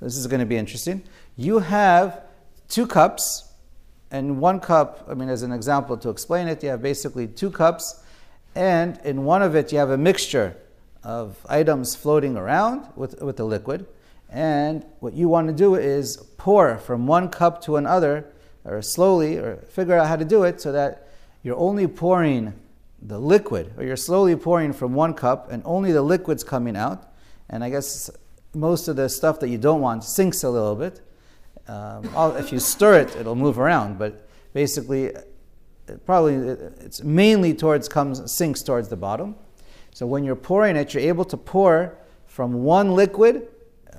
This 0.00 0.16
is 0.16 0.26
going 0.26 0.40
to 0.40 0.46
be 0.46 0.56
interesting. 0.56 1.02
You 1.36 1.60
have 1.60 2.22
two 2.68 2.86
cups, 2.86 3.51
and 4.12 4.38
one 4.38 4.60
cup, 4.60 5.06
I 5.08 5.14
mean, 5.14 5.30
as 5.30 5.42
an 5.42 5.52
example 5.52 5.96
to 5.96 6.10
explain 6.10 6.46
it, 6.46 6.62
you 6.62 6.68
have 6.68 6.82
basically 6.82 7.26
two 7.26 7.50
cups, 7.50 8.04
and 8.54 9.00
in 9.04 9.24
one 9.24 9.42
of 9.42 9.56
it 9.56 9.72
you 9.72 9.78
have 9.78 9.88
a 9.90 9.96
mixture 9.96 10.54
of 11.02 11.38
items 11.48 11.96
floating 11.96 12.36
around 12.36 12.86
with, 12.94 13.20
with 13.22 13.38
the 13.38 13.44
liquid. 13.44 13.86
And 14.28 14.84
what 15.00 15.14
you 15.14 15.28
want 15.28 15.48
to 15.48 15.54
do 15.54 15.76
is 15.76 16.18
pour 16.36 16.76
from 16.76 17.06
one 17.06 17.30
cup 17.30 17.62
to 17.62 17.76
another, 17.76 18.26
or 18.64 18.82
slowly, 18.82 19.38
or 19.38 19.56
figure 19.68 19.96
out 19.96 20.06
how 20.06 20.16
to 20.16 20.26
do 20.26 20.44
it 20.44 20.60
so 20.60 20.72
that 20.72 21.08
you're 21.42 21.56
only 21.56 21.86
pouring 21.86 22.52
the 23.00 23.18
liquid, 23.18 23.72
or 23.78 23.82
you're 23.82 23.96
slowly 23.96 24.36
pouring 24.36 24.74
from 24.74 24.92
one 24.92 25.14
cup 25.14 25.50
and 25.50 25.62
only 25.64 25.90
the 25.90 26.02
liquid's 26.02 26.44
coming 26.44 26.76
out. 26.76 27.12
And 27.48 27.64
I 27.64 27.70
guess 27.70 28.10
most 28.54 28.88
of 28.88 28.96
the 28.96 29.08
stuff 29.08 29.40
that 29.40 29.48
you 29.48 29.58
don't 29.58 29.80
want 29.80 30.04
sinks 30.04 30.44
a 30.44 30.50
little 30.50 30.76
bit. 30.76 31.00
Um, 31.67 32.07
if 32.37 32.51
you 32.51 32.59
stir 32.59 32.99
it, 32.99 33.15
it'll 33.15 33.35
move 33.35 33.59
around, 33.59 33.99
but 33.99 34.27
basically, 34.53 35.05
it 35.87 36.05
probably 36.05 36.35
it's 36.35 37.03
mainly 37.03 37.53
towards 37.53 37.89
comes 37.89 38.31
sinks 38.31 38.61
towards 38.61 38.87
the 38.87 38.95
bottom. 38.95 39.35
So 39.93 40.05
when 40.05 40.23
you're 40.23 40.35
pouring 40.35 40.75
it, 40.75 40.93
you're 40.93 41.03
able 41.03 41.25
to 41.25 41.37
pour 41.37 41.97
from 42.27 42.63
one 42.63 42.91
liquid, 42.91 43.47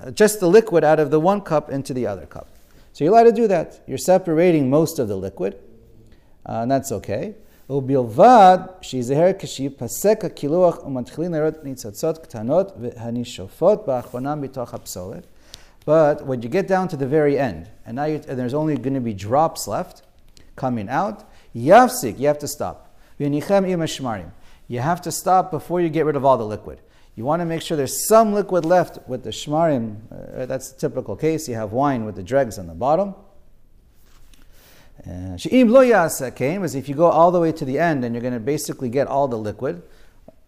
uh, 0.01 0.11
just 0.11 0.39
the 0.39 0.47
liquid 0.47 0.83
out 0.83 0.99
of 0.99 1.11
the 1.11 1.19
one 1.19 1.41
cup 1.41 1.69
into 1.69 1.93
the 1.93 2.07
other 2.07 2.25
cup. 2.25 2.47
So 2.93 3.03
you're 3.03 3.13
allowed 3.13 3.23
to 3.23 3.31
do 3.31 3.47
that. 3.47 3.81
You're 3.85 3.97
separating 3.97 4.69
most 4.69 4.97
of 4.97 5.07
the 5.07 5.15
liquid, 5.15 5.55
uh, 6.45 6.61
and 6.63 6.71
that's 6.71 6.91
okay. 6.91 7.35
ובלבד 7.69 8.57
שיזהר 8.81 9.31
כשיפסק 9.39 10.25
הקילוח 10.25 10.83
ומתחילים 10.85 11.33
לראות 11.33 11.63
ניצוצות 11.63 12.17
קטנות 12.17 12.71
והנשופות 12.79 13.87
באחרונם 13.87 14.41
בתוך 14.41 14.73
הפסולת. 14.73 15.23
But 15.84 16.24
when 16.26 16.42
you 16.42 16.48
get 16.48 16.66
down 16.66 16.88
to 16.88 16.96
the 16.96 17.06
very 17.06 17.38
end, 17.38 17.68
and 17.84 17.96
now 17.96 18.04
and 18.04 18.24
there's 18.24 18.54
only 18.54 18.76
going 18.76 18.94
to 18.94 19.00
be 19.00 19.12
drops 19.12 19.68
left 19.68 20.02
coming 20.56 20.88
out, 20.88 21.30
yafsik, 21.54 22.18
you 22.18 22.26
have 22.26 22.38
to 22.38 22.48
stop. 22.48 22.96
You 23.18 24.80
have 24.80 25.02
to 25.02 25.12
stop 25.12 25.50
before 25.50 25.80
you 25.80 25.88
get 25.88 26.06
rid 26.06 26.16
of 26.16 26.24
all 26.24 26.38
the 26.38 26.46
liquid. 26.46 26.80
You 27.16 27.24
want 27.24 27.40
to 27.40 27.46
make 27.46 27.62
sure 27.62 27.76
there's 27.76 28.08
some 28.08 28.32
liquid 28.32 28.64
left 28.64 28.98
with 29.06 29.22
the 29.22 29.30
shmarim. 29.30 29.98
Uh, 30.10 30.46
that's 30.46 30.72
the 30.72 30.80
typical 30.80 31.14
case. 31.14 31.48
You 31.48 31.54
have 31.54 31.72
wine 31.72 32.04
with 32.04 32.16
the 32.16 32.24
dregs 32.24 32.58
on 32.58 32.66
the 32.66 32.74
bottom. 32.74 33.14
She'im 35.36 35.68
lo 35.68 35.82
yasakein 35.82 36.60
was 36.60 36.74
if 36.74 36.88
you 36.88 36.94
go 36.94 37.06
all 37.06 37.30
the 37.30 37.38
way 37.38 37.52
to 37.52 37.64
the 37.64 37.78
end 37.78 38.04
and 38.04 38.14
you're 38.14 38.22
going 38.22 38.34
to 38.34 38.40
basically 38.40 38.88
get 38.88 39.06
all 39.06 39.28
the 39.28 39.36
liquid 39.36 39.82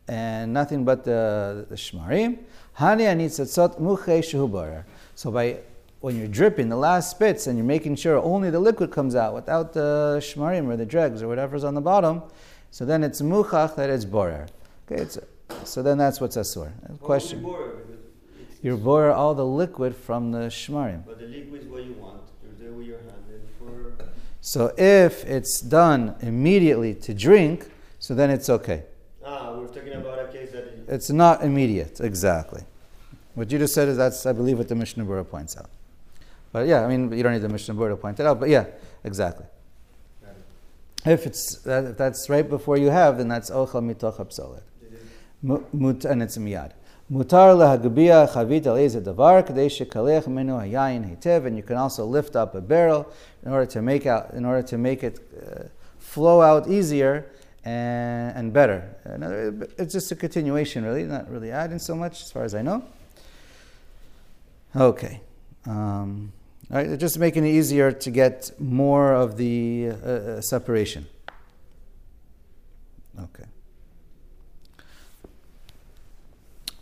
and 0.08 0.52
nothing 0.52 0.84
but 0.84 1.04
the, 1.04 1.66
the 1.68 1.76
shmarim. 1.76 2.38
Hani 2.78 3.02
anitzatzot 3.02 3.78
muche 3.78 4.24
shehubarer. 4.24 4.84
So 5.16 5.30
by 5.30 5.60
when 6.00 6.14
you're 6.18 6.28
dripping 6.28 6.68
the 6.68 6.76
last 6.76 7.10
spits 7.10 7.46
and 7.46 7.56
you're 7.56 7.66
making 7.66 7.96
sure 7.96 8.18
only 8.18 8.50
the 8.50 8.60
liquid 8.60 8.90
comes 8.90 9.16
out 9.16 9.32
without 9.34 9.72
the 9.72 10.18
shmarim 10.20 10.68
or 10.68 10.76
the 10.76 10.84
dregs 10.84 11.22
or 11.22 11.26
whatever's 11.26 11.64
on 11.64 11.74
the 11.74 11.80
bottom, 11.80 12.22
so 12.70 12.84
then 12.84 13.02
it's 13.02 13.22
muchach 13.22 13.74
that 13.76 13.88
it's 13.88 14.04
borer. 14.04 14.46
Okay, 14.86 15.00
it's, 15.00 15.18
so 15.64 15.82
then 15.82 15.96
that's 15.96 16.20
what's 16.20 16.36
asur. 16.36 16.70
Question. 17.00 17.44
You're 18.62 18.76
borer 18.76 19.10
all 19.10 19.34
the 19.34 19.46
liquid 19.46 19.96
from 19.96 20.32
the 20.32 20.48
shmarim. 20.48 21.06
But 21.06 21.18
the 21.18 21.26
liquid 21.26 21.62
is 21.62 21.68
what 21.68 21.82
you 21.84 21.94
want. 21.94 22.20
You're 22.44 22.68
there 22.68 22.76
with 22.76 22.86
your 22.86 22.98
hand. 22.98 23.48
For... 23.58 24.04
So 24.42 24.74
if 24.76 25.24
it's 25.24 25.62
done 25.62 26.14
immediately 26.20 26.94
to 26.94 27.14
drink, 27.14 27.70
so 28.00 28.14
then 28.14 28.28
it's 28.28 28.50
okay. 28.50 28.84
Ah, 29.24 29.56
we're 29.56 29.66
talking 29.68 29.94
about 29.94 30.18
a 30.18 30.28
case 30.30 30.50
that. 30.52 30.74
It's 30.88 31.08
not 31.08 31.42
immediate, 31.42 32.00
exactly. 32.00 32.64
What 33.36 33.52
you 33.52 33.58
just 33.58 33.74
said 33.74 33.88
is 33.88 33.98
that's, 33.98 34.24
I 34.24 34.32
believe, 34.32 34.56
what 34.56 34.68
the 34.68 34.74
Mishnah 34.74 35.04
Berurah 35.04 35.28
points 35.28 35.58
out. 35.58 35.68
But 36.52 36.66
yeah, 36.66 36.86
I 36.86 36.88
mean, 36.88 37.12
you 37.12 37.22
don't 37.22 37.34
need 37.34 37.42
the 37.42 37.50
Mishnah 37.50 37.74
Berurah 37.74 37.90
to 37.90 37.96
point 37.96 38.18
it 38.18 38.24
out, 38.24 38.40
but 38.40 38.48
yeah, 38.48 38.64
exactly. 39.04 39.44
If 41.04 41.26
it's 41.26 41.64
if 41.66 41.98
that's 41.98 42.30
right 42.30 42.48
before 42.48 42.78
you 42.78 42.88
have, 42.88 43.18
then 43.18 43.28
that's 43.28 43.50
ochel 43.50 43.82
mitoch 43.84 44.16
hapsolet. 44.16 44.62
And 46.06 46.22
it's 46.22 46.38
miyad. 46.38 46.72
Mutar 47.12 47.54
lehagbiya 47.54 48.32
chavit 48.32 48.66
al 48.66 48.76
davar 49.02 49.46
kadei 49.46 49.68
shekalech 49.68 50.26
menu 50.28 50.54
hayayin 50.54 51.04
hetev, 51.04 51.46
and 51.46 51.58
you 51.58 51.62
can 51.62 51.76
also 51.76 52.06
lift 52.06 52.34
up 52.36 52.54
a 52.54 52.62
barrel 52.62 53.06
in 53.44 53.52
order 53.52 53.66
to 53.66 53.82
make 53.82 54.06
out 54.06 54.32
in 54.32 54.46
order 54.46 54.62
to 54.62 54.78
make 54.78 55.04
it 55.04 55.20
uh, 55.36 55.64
flow 55.98 56.40
out 56.40 56.68
easier 56.68 57.26
and, 57.66 58.34
and 58.34 58.52
better. 58.54 58.96
Another, 59.04 59.68
it's 59.76 59.92
just 59.92 60.10
a 60.10 60.16
continuation, 60.16 60.84
really, 60.84 61.04
not 61.04 61.30
really 61.30 61.50
adding 61.50 61.78
so 61.78 61.94
much 61.94 62.22
as 62.22 62.32
far 62.32 62.44
as 62.44 62.54
I 62.54 62.62
know. 62.62 62.82
Okay. 64.76 65.20
Um, 65.66 66.32
Right? 66.68 66.98
Just 66.98 67.18
making 67.18 67.44
it 67.44 67.50
easier 67.50 67.92
to 67.92 68.10
get 68.10 68.50
more 68.58 69.12
of 69.14 69.36
the 69.36 69.90
uh, 69.90 70.08
uh, 70.08 70.40
separation. 70.40 71.06
Okay. 73.18 73.44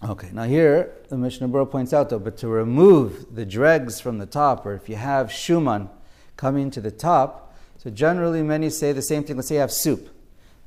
Okay, 0.03 0.31
now 0.33 0.45
here 0.45 0.93
the 1.09 1.17
Mishnah 1.17 1.49
Berurah 1.49 1.71
points 1.71 1.93
out 1.93 2.11
though, 2.11 2.19
but 2.19 2.37
to 2.39 2.49
remove 2.49 3.35
the 3.35 3.45
dregs 3.45 4.01
from 4.01 4.19
the 4.19 4.27
top, 4.27 4.65
or 4.65 4.75
if 4.75 4.89
you 4.89 4.97
have 4.97 5.29
shuman 5.29 5.89
coming 6.37 6.71
to 6.71 6.81
the 6.81 6.91
top, 6.91 7.55
so 7.79 7.91
generally 7.91 8.43
many 8.43 8.71
say 8.71 8.93
the 8.93 9.03
same 9.03 9.23
thing. 9.23 9.37
Let's 9.37 9.49
say 9.49 9.57
you 9.57 9.61
have 9.61 9.73
soup, 9.73 10.09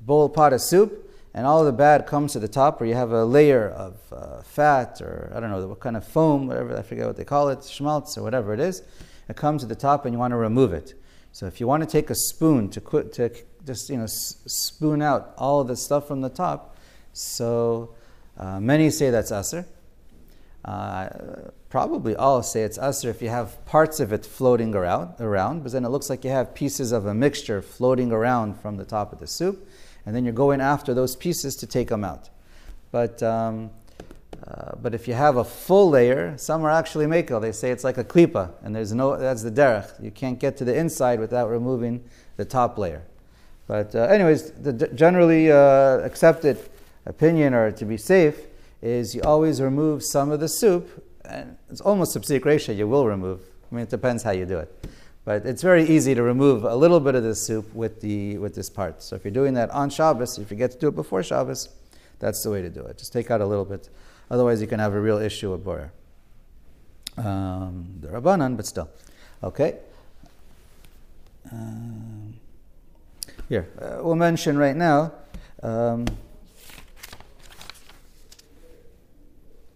bowl 0.01 0.29
pot 0.29 0.53
of 0.53 0.61
soup, 0.61 1.06
and 1.37 1.45
all 1.45 1.63
the 1.63 1.71
bad 1.71 2.07
comes 2.07 2.33
to 2.33 2.39
the 2.39 2.47
top, 2.47 2.81
or 2.81 2.85
you 2.85 2.95
have 2.95 3.11
a 3.11 3.23
layer 3.23 3.69
of 3.69 3.97
uh, 4.11 4.41
fat, 4.41 4.99
or 5.01 5.31
I 5.35 5.39
don't 5.39 5.51
know 5.51 5.67
what 5.67 5.79
kind 5.79 5.95
of 5.95 6.05
foam, 6.05 6.47
whatever 6.47 6.75
I 6.75 6.81
forget 6.81 7.05
what 7.05 7.15
they 7.15 7.25
call 7.25 7.49
it, 7.49 7.63
schmaltz 7.63 8.17
or 8.17 8.23
whatever 8.23 8.53
it 8.53 8.59
is 8.59 8.81
it 9.29 9.35
comes 9.35 9.61
to 9.61 9.67
the 9.67 9.75
top 9.75 10.05
and 10.05 10.13
you 10.13 10.19
want 10.19 10.31
to 10.31 10.37
remove 10.37 10.73
it. 10.73 10.93
So 11.31 11.45
if 11.45 11.59
you 11.59 11.67
want 11.67 11.83
to 11.83 11.89
take 11.89 12.09
a 12.09 12.15
spoon 12.15 12.69
to, 12.69 12.81
quit, 12.81 13.13
to 13.13 13.31
just 13.65 13.89
you 13.89 13.97
know 13.97 14.05
spoon 14.07 15.01
out 15.01 15.33
all 15.37 15.61
of 15.61 15.67
the 15.67 15.75
stuff 15.75 16.07
from 16.07 16.21
the 16.21 16.29
top, 16.29 16.75
so 17.13 17.93
uh, 18.37 18.59
many 18.59 18.89
say 18.89 19.09
that's 19.09 19.31
aser. 19.31 19.65
Uh, 20.65 21.09
probably 21.69 22.15
all 22.15 22.41
say 22.43 22.63
it's 22.63 22.79
aser 22.79 23.09
if 23.09 23.21
you 23.21 23.29
have 23.29 23.63
parts 23.65 23.99
of 23.99 24.11
it 24.11 24.25
floating 24.25 24.73
around, 24.73 25.13
around, 25.19 25.63
but 25.63 25.71
then 25.71 25.85
it 25.85 25.89
looks 25.89 26.09
like 26.09 26.23
you 26.23 26.31
have 26.31 26.55
pieces 26.55 26.91
of 26.91 27.05
a 27.05 27.13
mixture 27.13 27.61
floating 27.61 28.11
around 28.11 28.59
from 28.59 28.77
the 28.77 28.85
top 28.85 29.13
of 29.13 29.19
the 29.19 29.27
soup, 29.27 29.67
and 30.07 30.15
then 30.15 30.23
you're 30.23 30.33
going 30.33 30.61
after 30.61 30.93
those 30.93 31.17
pieces 31.17 31.57
to 31.57 31.67
take 31.67 31.89
them 31.89 32.05
out. 32.05 32.29
But 32.91 33.21
um, 33.21 33.71
uh, 34.47 34.71
but 34.81 34.95
if 34.95 35.05
you 35.05 35.13
have 35.13 35.35
a 35.35 35.43
full 35.43 35.89
layer, 35.89 36.37
some 36.37 36.63
are 36.63 36.71
actually 36.71 37.05
makel. 37.05 37.41
They 37.41 37.51
say 37.51 37.71
it's 37.71 37.83
like 37.83 37.97
a 37.97 38.05
klipa, 38.05 38.51
and 38.63 38.73
there's 38.73 38.93
no 38.93 39.17
that's 39.17 39.43
the 39.43 39.51
derech. 39.51 40.01
You 40.01 40.11
can't 40.11 40.39
get 40.39 40.55
to 40.57 40.65
the 40.65 40.73
inside 40.73 41.19
without 41.19 41.49
removing 41.49 42.05
the 42.37 42.45
top 42.45 42.77
layer. 42.77 43.03
But 43.67 43.93
uh, 43.95 44.03
anyways, 44.03 44.51
the 44.51 44.71
generally 44.95 45.51
uh, 45.51 45.99
accepted 45.99 46.57
opinion, 47.05 47.53
or 47.53 47.73
to 47.73 47.83
be 47.83 47.97
safe, 47.97 48.47
is 48.81 49.13
you 49.13 49.21
always 49.23 49.61
remove 49.61 50.03
some 50.03 50.31
of 50.31 50.39
the 50.39 50.47
soup, 50.47 51.03
and 51.25 51.57
it's 51.69 51.81
almost 51.81 52.13
subsequent 52.13 52.65
You 52.69 52.87
will 52.87 53.07
remove. 53.07 53.41
I 53.69 53.75
mean, 53.75 53.83
it 53.83 53.89
depends 53.89 54.23
how 54.23 54.31
you 54.31 54.45
do 54.45 54.59
it. 54.59 54.73
But 55.27 55.45
it's 55.45 55.61
very 55.61 55.83
easy 55.83 56.15
to 56.15 56.23
remove 56.23 56.63
a 56.63 56.73
little 56.73 57.01
bit 57.01 57.13
of 57.13 57.21
the 57.21 57.35
soup 57.35 57.75
with 57.75 57.99
the 57.99 58.37
with 58.37 58.55
this 58.55 58.69
part. 58.69 59.03
So 59.03 59.17
if 59.17 59.25
you're 59.25 59.33
doing 59.33 59.55
that 59.55 59.69
on 59.71 59.89
Shabbos, 59.89 60.37
if 60.37 60.49
you 60.49 60.55
get 60.55 60.71
to 60.71 60.77
do 60.77 60.87
it 60.87 60.95
before 60.95 61.21
Shabbos, 61.21 61.67
that's 62.19 62.41
the 62.43 62.49
way 62.49 62.61
to 62.61 62.69
do 62.69 62.79
it. 62.83 62.97
Just 62.97 63.11
take 63.11 63.29
out 63.29 63.41
a 63.41 63.45
little 63.45 63.65
bit. 63.65 63.89
Otherwise, 64.31 64.61
you 64.61 64.67
can 64.67 64.79
have 64.79 64.93
a 64.93 65.01
real 65.01 65.17
issue 65.17 65.51
with 65.51 65.65
borer. 65.65 65.91
Um, 67.17 67.97
the 67.99 68.07
Rabbanan, 68.07 68.55
but 68.55 68.65
still. 68.65 68.89
Okay. 69.43 69.79
Um, 71.51 72.33
here, 73.49 73.67
uh, 73.81 73.99
we'll 74.03 74.15
mention 74.15 74.57
right 74.57 74.77
now. 74.77 75.11
Um, 75.61 76.05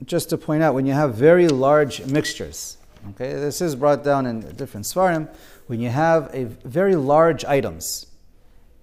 just 0.05 0.29
to 0.29 0.37
point 0.37 0.63
out, 0.63 0.75
when 0.75 0.85
you 0.85 0.93
have 0.93 1.15
very 1.15 1.49
large 1.49 2.05
mixtures, 2.05 2.77
okay, 3.09 3.33
this 3.33 3.61
is 3.61 3.75
brought 3.75 4.03
down 4.03 4.25
in 4.25 4.41
different 4.55 4.85
svarim, 4.85 5.27
when 5.67 5.79
you 5.79 5.89
have 5.89 6.29
a 6.33 6.45
very 6.45 6.95
large 6.95 7.43
items 7.45 8.05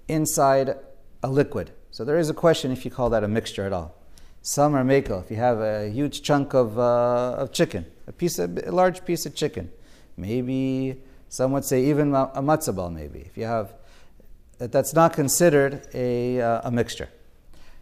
inside 0.08 0.76
a 1.22 1.28
liquid. 1.28 1.70
So 1.90 2.04
there 2.04 2.18
is 2.18 2.30
a 2.30 2.34
question 2.34 2.70
if 2.70 2.84
you 2.84 2.90
call 2.90 3.10
that 3.10 3.24
a 3.24 3.28
mixture 3.28 3.64
at 3.64 3.72
all. 3.72 3.94
Some 4.42 4.74
are 4.74 4.84
mako. 4.84 5.20
If 5.20 5.30
you 5.30 5.36
have 5.36 5.60
a 5.60 5.90
huge 5.90 6.22
chunk 6.22 6.54
of, 6.54 6.78
uh, 6.78 7.34
of 7.38 7.52
chicken, 7.52 7.86
a 8.06 8.12
piece 8.12 8.38
of, 8.38 8.58
a 8.58 8.72
large 8.72 9.04
piece 9.04 9.26
of 9.26 9.34
chicken, 9.34 9.70
maybe 10.16 11.02
some 11.28 11.52
would 11.52 11.64
say 11.64 11.84
even 11.86 12.14
a 12.14 12.40
matzah 12.40 12.74
ball, 12.74 12.90
maybe. 12.90 13.20
If 13.20 13.36
you 13.36 13.44
have, 13.44 13.74
that's 14.58 14.94
not 14.94 15.12
considered 15.12 15.86
a, 15.92 16.40
uh, 16.40 16.68
a 16.68 16.70
mixture. 16.70 17.08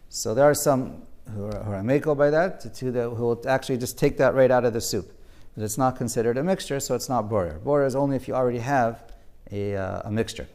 So 0.09 0.33
there 0.33 0.45
are 0.45 0.55
some 0.55 1.03
who 1.33 1.45
are, 1.45 1.63
who 1.63 1.71
are 1.71 1.83
mako 1.83 2.15
by 2.15 2.29
that, 2.31 2.59
to, 2.61 2.69
to 2.69 2.91
the, 2.91 3.09
who 3.09 3.23
will 3.23 3.43
actually 3.47 3.77
just 3.77 3.97
take 3.97 4.17
that 4.17 4.33
right 4.33 4.51
out 4.51 4.65
of 4.65 4.73
the 4.73 4.81
soup. 4.81 5.11
But 5.57 5.63
it's 5.63 5.77
not 5.77 5.95
considered 5.95 6.37
a 6.37 6.43
mixture, 6.43 6.79
so 6.79 6.93
it's 6.93 7.09
not 7.09 7.27
borer. 7.29 7.59
Borer 7.63 7.87
is 7.87 7.95
only 7.95 8.15
if 8.15 8.27
you 8.27 8.35
already 8.35 8.59
have 8.59 9.03
a, 9.51 9.75
uh, 9.75 10.01
a 10.05 10.11
mixture. 10.11 10.47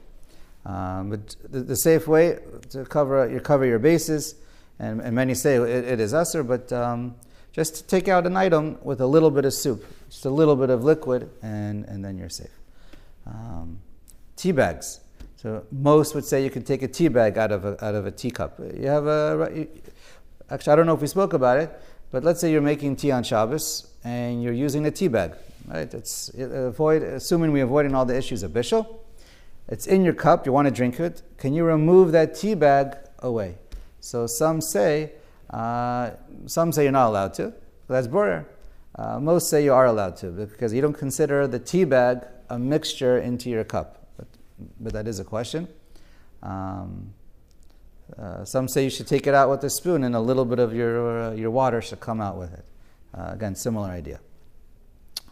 Um, 0.65 1.11
but 1.11 1.35
the, 1.51 1.61
the, 1.61 1.75
safe 1.75 2.07
way 2.07 2.39
to 2.71 2.85
cover 2.85 3.29
you 3.29 3.41
cover 3.41 3.67
your 3.67 3.81
bases, 3.81 4.37
and, 4.79 5.01
and 5.01 5.13
many 5.13 5.35
say 5.35 5.57
it, 5.57 5.85
it 5.85 5.99
is 5.99 6.15
usher, 6.15 6.45
but 6.45 6.73
um, 6.73 7.17
just 7.51 7.89
take 7.89 8.07
out 8.07 8.29
an 8.29 8.37
item 8.37 8.79
with 8.85 9.01
a 9.01 9.07
little 9.07 9.33
bit 9.33 9.45
of 9.45 9.53
soup, 9.53 9.85
just 10.09 10.25
a 10.25 10.31
little 10.31 10.55
bit 10.55 10.71
of 10.71 10.85
liquid, 10.85 11.29
and, 11.43 11.85
and 11.87 12.05
then 12.05 12.17
you're 12.17 12.29
safe. 12.29 12.57
Um, 13.27 13.81
tea 14.37 14.53
bags. 14.53 15.01
So 15.35 15.67
most 15.73 16.15
would 16.15 16.25
say 16.25 16.45
you 16.45 16.51
can 16.51 16.63
take 16.63 16.83
a 16.83 16.89
tea 16.89 17.09
bag 17.09 17.39
out 17.39 17.51
of 17.51 17.65
a, 17.65 17.85
out 17.85 17.97
of 17.97 18.07
a 18.07 18.13
teacup. 18.13 18.61
You 18.61 18.87
have 18.87 19.09
a 19.09 19.67
actually 20.49 20.73
I 20.73 20.77
don't 20.77 20.87
know 20.87 20.95
if 20.95 21.01
we 21.01 21.09
spoke 21.09 21.33
about 21.33 21.59
it, 21.59 21.83
but 22.13 22.23
let's 22.23 22.41
say 22.41 22.53
you're 22.53 22.61
making 22.61 22.97
tea 22.97 23.11
on 23.11 23.25
Shabbos 23.25 23.89
and 24.05 24.43
you're 24.43 24.53
using 24.53 24.87
a 24.87 24.91
tea 24.91 25.09
bag. 25.09 25.33
Right? 25.67 25.93
It's 25.93 26.31
avoid 26.39 27.03
assuming 27.03 27.53
we're 27.53 27.65
avoiding 27.65 27.95
all 27.95 28.05
the 28.05 28.17
issues 28.17 28.43
of 28.43 28.53
bishul. 28.53 28.99
It's 29.69 29.87
in 29.87 30.05
your 30.05 30.15
cup. 30.15 30.45
You 30.45 30.53
want 30.53 30.67
to 30.67 30.71
drink 30.71 31.01
it. 31.01 31.23
Can 31.39 31.55
you 31.55 31.65
remove 31.65 32.13
that 32.13 32.35
tea 32.35 32.55
bag 32.55 32.97
away? 33.21 33.57
So 34.01 34.27
some 34.27 34.61
say 34.61 35.13
uh, 35.51 36.11
some 36.47 36.71
say 36.73 36.85
you're 36.85 36.93
not 36.93 37.09
allowed 37.09 37.35
to. 37.35 37.55
That's 37.89 38.07
borer. 38.07 38.47
Uh, 38.95 39.19
most 39.19 39.49
say 39.49 39.65
you 39.65 39.73
are 39.73 39.87
allowed 39.87 40.17
to 40.19 40.27
because 40.31 40.73
you 40.75 40.83
don't 40.83 40.99
consider 40.99 41.47
the 41.47 41.59
tea 41.59 41.85
bag 41.85 42.27
a 42.51 42.59
mixture 42.59 43.19
into 43.19 43.49
your 43.49 43.65
cup. 43.65 44.07
But, 44.19 44.27
but 44.81 44.93
that 44.93 45.09
is 45.09 45.19
a 45.19 45.25
question. 45.25 45.67
Um, 46.43 47.15
uh, 48.19 48.45
some 48.45 48.69
say 48.69 48.85
you 48.85 48.91
should 48.91 49.07
take 49.07 49.27
it 49.27 49.35
out 49.35 49.49
with 49.49 49.65
a 49.65 49.71
spoon 49.71 50.05
and 50.05 50.15
a 50.15 50.21
little 50.21 50.45
bit 50.45 50.59
of 50.59 50.75
your, 50.75 51.21
uh, 51.21 51.33
your 51.33 51.51
water 51.51 51.81
should 51.81 52.01
come 52.01 52.21
out 52.21 52.37
with 52.37 52.53
it. 52.53 52.65
Uh, 53.15 53.31
again, 53.33 53.55
similar 53.55 53.89
idea. 53.89 54.21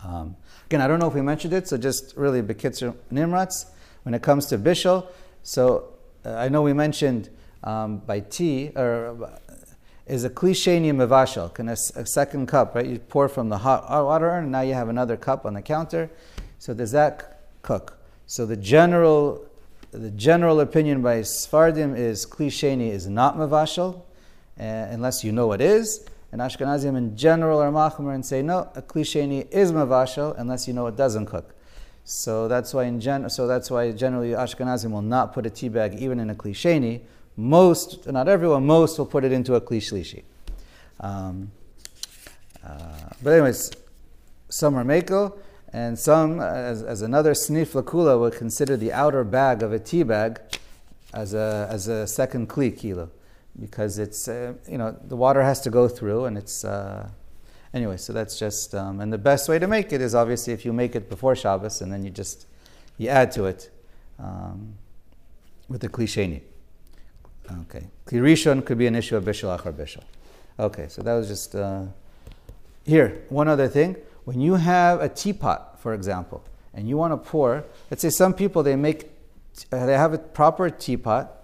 Um, 0.04 0.36
again, 0.66 0.80
I 0.80 0.88
don't 0.88 0.98
know 0.98 1.08
if 1.08 1.14
we 1.14 1.22
mentioned 1.22 1.52
it, 1.52 1.68
so 1.68 1.76
just 1.76 2.16
really 2.16 2.42
Bekitzer 2.42 2.94
Nimrats. 3.12 3.66
When 4.02 4.14
it 4.14 4.22
comes 4.22 4.46
to 4.46 4.58
Bishul, 4.58 5.06
so 5.42 5.92
uh, 6.24 6.34
I 6.34 6.48
know 6.48 6.62
we 6.62 6.72
mentioned 6.72 7.28
um, 7.62 7.98
by 7.98 8.20
tea, 8.20 8.70
or 8.74 9.24
uh, 9.24 9.38
is 10.06 10.24
a 10.24 10.30
klisheni 10.30 10.92
mevashel, 10.92 11.56
a, 11.58 12.00
a 12.00 12.06
second 12.06 12.46
cup, 12.46 12.74
right? 12.74 12.86
You 12.86 12.98
pour 12.98 13.28
from 13.28 13.48
the 13.48 13.58
hot 13.58 13.88
water 13.88 14.30
and 14.30 14.50
now 14.50 14.62
you 14.62 14.74
have 14.74 14.88
another 14.88 15.16
cup 15.16 15.46
on 15.46 15.54
the 15.54 15.62
counter. 15.62 16.10
So 16.58 16.74
does 16.74 16.90
that 16.92 17.42
cook? 17.62 17.98
So 18.26 18.44
the 18.44 18.56
general 18.56 19.46
the 19.92 20.10
general 20.10 20.60
opinion 20.60 21.02
by 21.02 21.20
Sfardim 21.20 21.96
is 21.96 22.24
klisheni 22.26 22.90
is 22.90 23.08
not 23.08 23.36
mavashal, 23.36 23.96
uh, 24.58 24.62
unless 24.62 25.24
you 25.24 25.32
know 25.32 25.46
what 25.46 25.60
is. 25.60 26.06
And 26.32 26.40
Ashkenazim 26.40 26.96
in 26.96 27.16
general 27.16 27.58
are 27.58 27.72
machmer 27.72 28.14
and 28.14 28.24
say 28.24 28.40
no, 28.40 28.70
a 28.76 28.82
klisheni 28.82 29.50
is 29.50 29.72
mavashal 29.72 30.38
unless 30.38 30.68
you 30.68 30.74
know 30.74 30.86
it 30.86 30.96
doesn't 30.96 31.26
cook. 31.26 31.54
So 32.04 32.46
that's 32.46 32.72
why 32.72 32.84
in 32.84 33.00
gen- 33.00 33.28
so 33.30 33.46
that's 33.46 33.70
why 33.70 33.90
generally 33.92 34.30
Ashkenazim 34.30 34.92
will 34.92 35.02
not 35.02 35.32
put 35.32 35.46
a 35.46 35.50
tea 35.50 35.68
bag 35.68 35.94
even 35.94 36.20
in 36.20 36.30
a 36.30 36.34
klisheni. 36.34 37.00
Most, 37.36 38.06
not 38.06 38.28
everyone, 38.28 38.66
most 38.66 38.98
will 38.98 39.06
put 39.06 39.24
it 39.24 39.32
into 39.32 39.54
a 39.54 39.60
klishlishi. 39.60 40.22
Um, 41.00 41.50
uh, 42.64 43.08
but 43.22 43.30
anyways, 43.30 43.72
some 44.48 44.76
are 44.76 44.84
meko. 44.84 45.36
And 45.72 45.98
some, 45.98 46.40
as, 46.40 46.82
as 46.82 47.02
another 47.02 47.32
snif 47.32 47.80
lakula, 47.80 48.18
would 48.18 48.34
consider 48.34 48.76
the 48.76 48.92
outer 48.92 49.22
bag 49.22 49.62
of 49.62 49.72
a 49.72 49.78
tea 49.78 50.02
bag 50.02 50.40
as 51.14 51.32
a, 51.34 51.68
as 51.70 51.86
a 51.86 52.06
second 52.06 52.48
kli 52.48 52.76
kilo. 52.76 53.10
Because 53.58 53.98
it's, 53.98 54.26
uh, 54.26 54.54
you 54.68 54.78
know, 54.78 54.96
the 55.06 55.16
water 55.16 55.42
has 55.42 55.60
to 55.62 55.70
go 55.70 55.86
through 55.88 56.24
and 56.24 56.38
it's, 56.38 56.64
uh, 56.64 57.08
anyway, 57.74 57.96
so 57.96 58.12
that's 58.12 58.38
just, 58.38 58.74
um, 58.74 59.00
and 59.00 59.12
the 59.12 59.18
best 59.18 59.48
way 59.48 59.58
to 59.58 59.66
make 59.66 59.92
it 59.92 60.00
is 60.00 60.14
obviously 60.14 60.52
if 60.52 60.64
you 60.64 60.72
make 60.72 60.96
it 60.96 61.08
before 61.08 61.36
Shabbos 61.36 61.80
and 61.80 61.92
then 61.92 62.04
you 62.04 62.10
just, 62.10 62.46
you 62.96 63.08
add 63.08 63.32
to 63.32 63.44
it 63.46 63.70
um, 64.18 64.74
with 65.68 65.80
the 65.80 65.88
klisheni. 65.88 66.42
Okay. 67.62 67.86
Klirishon 68.06 68.64
could 68.64 68.78
be 68.78 68.86
an 68.86 68.94
issue 68.94 69.16
of 69.16 69.24
bishul 69.24 69.56
achar 69.56 69.72
bishul. 69.72 70.02
Okay, 70.58 70.86
so 70.88 71.02
that 71.02 71.14
was 71.14 71.28
just, 71.28 71.54
uh, 71.54 71.84
here, 72.84 73.22
one 73.28 73.48
other 73.48 73.68
thing. 73.68 73.96
When 74.30 74.40
you 74.40 74.54
have 74.54 75.00
a 75.00 75.08
teapot, 75.08 75.80
for 75.80 75.92
example, 75.92 76.44
and 76.72 76.88
you 76.88 76.96
want 76.96 77.12
to 77.12 77.16
pour, 77.16 77.64
let's 77.90 78.00
say 78.00 78.10
some 78.10 78.32
people 78.32 78.62
they 78.62 78.76
make, 78.76 79.10
uh, 79.72 79.86
they 79.86 79.94
have 79.94 80.12
a 80.12 80.18
proper 80.18 80.70
teapot. 80.70 81.36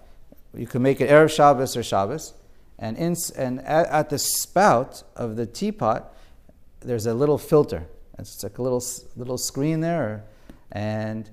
You 0.53 0.67
can 0.67 0.83
make 0.83 1.01
it 1.01 1.09
erev 1.09 1.29
Shabbos 1.29 1.75
or 1.75 1.83
Shabbos, 1.83 2.33
and 2.79 2.95
in, 2.95 3.17
and 3.37 3.59
at, 3.59 3.87
at, 3.87 4.09
the 4.09 4.17
spout 4.17 5.03
of 5.17 5.35
the 5.35 5.45
teapot, 5.45 6.15
there's 6.79 7.07
a 7.07 7.13
little 7.13 7.37
filter. 7.37 7.85
It's 8.19 8.41
like 8.41 8.57
a 8.57 8.61
little 8.61 8.83
little 9.17 9.37
screen 9.37 9.81
there, 9.81 10.23
and 10.71 11.29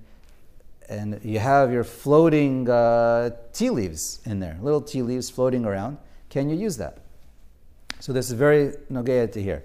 and 0.89 1.21
you 1.23 1.39
have 1.39 1.71
your 1.71 1.85
floating 1.85 2.69
uh, 2.69 3.31
tea 3.53 3.71
leaves 3.71 4.19
in 4.25 4.41
there, 4.41 4.59
little 4.61 4.83
tea 4.83 5.03
leaves 5.03 5.31
floating 5.31 5.65
around. 5.65 5.99
Can 6.31 6.51
you 6.51 6.57
use 6.57 6.79
that? 6.79 6.99
So 8.01 8.13
this 8.13 8.27
is 8.27 8.33
very 8.33 8.73
nogea 8.91 9.31
to 9.31 9.41
here. 9.41 9.63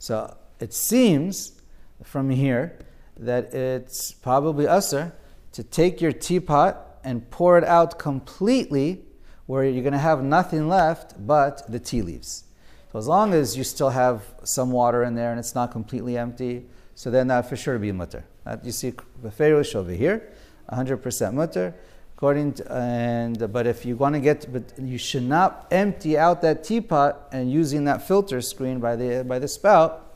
So 0.00 0.34
it 0.60 0.74
seems 0.74 1.60
from 2.04 2.30
here 2.30 2.78
that 3.18 3.52
it's 3.54 4.12
probably 4.12 4.66
usher 4.66 5.12
to 5.52 5.64
take 5.64 6.00
your 6.00 6.12
teapot 6.12 6.98
and 7.02 7.28
pour 7.30 7.58
it 7.58 7.64
out 7.64 7.98
completely 7.98 9.02
where 9.46 9.64
you're 9.64 9.82
going 9.82 9.92
to 9.92 9.98
have 9.98 10.22
nothing 10.22 10.68
left 10.68 11.14
but 11.26 11.66
the 11.70 11.78
tea 11.78 12.02
leaves. 12.02 12.44
So 12.92 12.98
as 12.98 13.08
long 13.08 13.34
as 13.34 13.56
you 13.56 13.64
still 13.64 13.90
have 13.90 14.22
some 14.44 14.70
water 14.70 15.02
in 15.02 15.14
there 15.14 15.30
and 15.30 15.38
it's 15.38 15.54
not 15.54 15.72
completely 15.72 16.16
empty, 16.16 16.66
so 16.94 17.10
then 17.10 17.28
that 17.28 17.48
for 17.48 17.56
sure 17.56 17.78
be 17.78 17.92
mutter. 17.92 18.24
That 18.44 18.64
you 18.64 18.72
see 18.72 18.92
the 19.22 19.30
Ferush 19.30 19.74
over 19.74 19.92
here, 19.92 20.32
100% 20.70 21.34
mutter. 21.34 21.74
According 22.16 22.52
to, 22.54 22.72
and 22.72 23.52
but 23.52 23.66
if 23.66 23.86
you 23.86 23.96
want 23.96 24.14
to 24.14 24.20
get, 24.20 24.52
but 24.52 24.78
you 24.78 24.98
should 24.98 25.22
not 25.22 25.66
empty 25.70 26.18
out 26.18 26.42
that 26.42 26.62
teapot 26.62 27.28
and 27.32 27.50
using 27.50 27.84
that 27.84 28.06
filter 28.06 28.42
screen 28.42 28.78
by 28.78 28.94
the 28.94 29.24
by 29.24 29.38
the 29.38 29.48
spout 29.48 30.09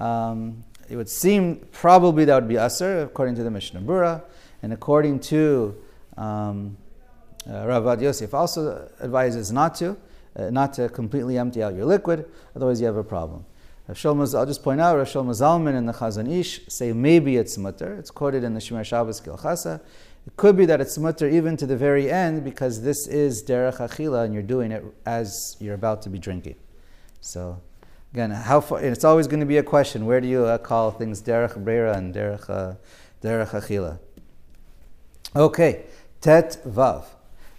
um, 0.00 0.64
it 0.88 0.96
would 0.96 1.08
seem 1.08 1.66
probably 1.72 2.24
that 2.24 2.34
would 2.34 2.48
be 2.48 2.56
Aser, 2.56 3.02
according 3.02 3.36
to 3.36 3.44
the 3.44 3.50
Mishnah 3.50 3.80
Berurah, 3.80 4.22
and 4.62 4.72
according 4.72 5.20
to 5.20 5.76
um, 6.16 6.76
uh, 7.46 7.52
Ravad 7.52 8.02
Yosef 8.02 8.34
also 8.34 8.90
advises 9.00 9.52
not 9.52 9.74
to, 9.76 9.96
uh, 10.36 10.50
not 10.50 10.72
to 10.74 10.88
completely 10.88 11.38
empty 11.38 11.62
out 11.62 11.74
your 11.74 11.86
liquid, 11.86 12.28
otherwise 12.56 12.80
you 12.80 12.86
have 12.86 12.96
a 12.96 13.04
problem. 13.04 13.44
I'll 13.88 14.46
just 14.46 14.62
point 14.62 14.80
out, 14.80 14.96
Rav 14.96 15.08
Shlomo 15.08 15.30
Zalman 15.30 15.74
and 15.74 15.88
the 15.88 15.92
Chazon 15.92 16.30
Ish 16.30 16.60
say 16.68 16.92
maybe 16.92 17.36
it's 17.36 17.58
mutter. 17.58 17.94
It's 17.94 18.10
quoted 18.10 18.44
in 18.44 18.54
the 18.54 18.60
Shemiras 18.60 18.84
Shabbos 18.84 19.20
Kehilchasa. 19.20 19.80
It 20.26 20.36
could 20.36 20.56
be 20.56 20.64
that 20.66 20.80
it's 20.80 20.96
mutter 20.96 21.28
even 21.28 21.56
to 21.56 21.66
the 21.66 21.76
very 21.76 22.08
end 22.08 22.44
because 22.44 22.82
this 22.82 23.08
is 23.08 23.42
derech 23.42 23.78
achila 23.78 24.24
and 24.24 24.32
you're 24.32 24.44
doing 24.44 24.70
it 24.70 24.84
as 25.06 25.56
you're 25.58 25.74
about 25.74 26.02
to 26.02 26.08
be 26.08 26.18
drinking. 26.20 26.54
So 27.20 27.60
Again, 28.12 28.32
how 28.32 28.60
far, 28.60 28.80
it's 28.80 29.04
always 29.04 29.28
going 29.28 29.40
to 29.40 29.46
be 29.46 29.58
a 29.58 29.62
question. 29.62 30.04
Where 30.04 30.20
do 30.20 30.26
you 30.26 30.44
uh, 30.44 30.58
call 30.58 30.90
things 30.90 31.22
derech 31.22 31.56
brera 31.62 31.96
and 31.96 32.12
derech, 32.12 32.50
uh, 32.50 32.74
derech 33.22 33.50
achila? 33.50 33.98
Okay, 35.36 35.84
tet 36.20 36.60
vav. 36.66 37.04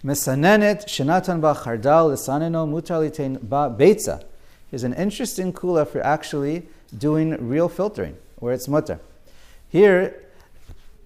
Mesanenet 0.03 0.87
shenatan 0.87 1.39
ba 1.39 1.53
chardal 1.53 2.11
lisaneno 2.11 2.67
mutar 2.67 3.39
ba 3.47 3.73
beitza. 3.73 4.23
Here's 4.69 4.83
an 4.83 4.93
interesting 4.93 5.53
kula 5.53 5.87
for 5.87 6.01
actually 6.01 6.67
doing 6.97 7.47
real 7.47 7.69
filtering, 7.69 8.17
where 8.39 8.53
it's 8.53 8.67
mutter. 8.67 8.99
Here, 9.69 10.21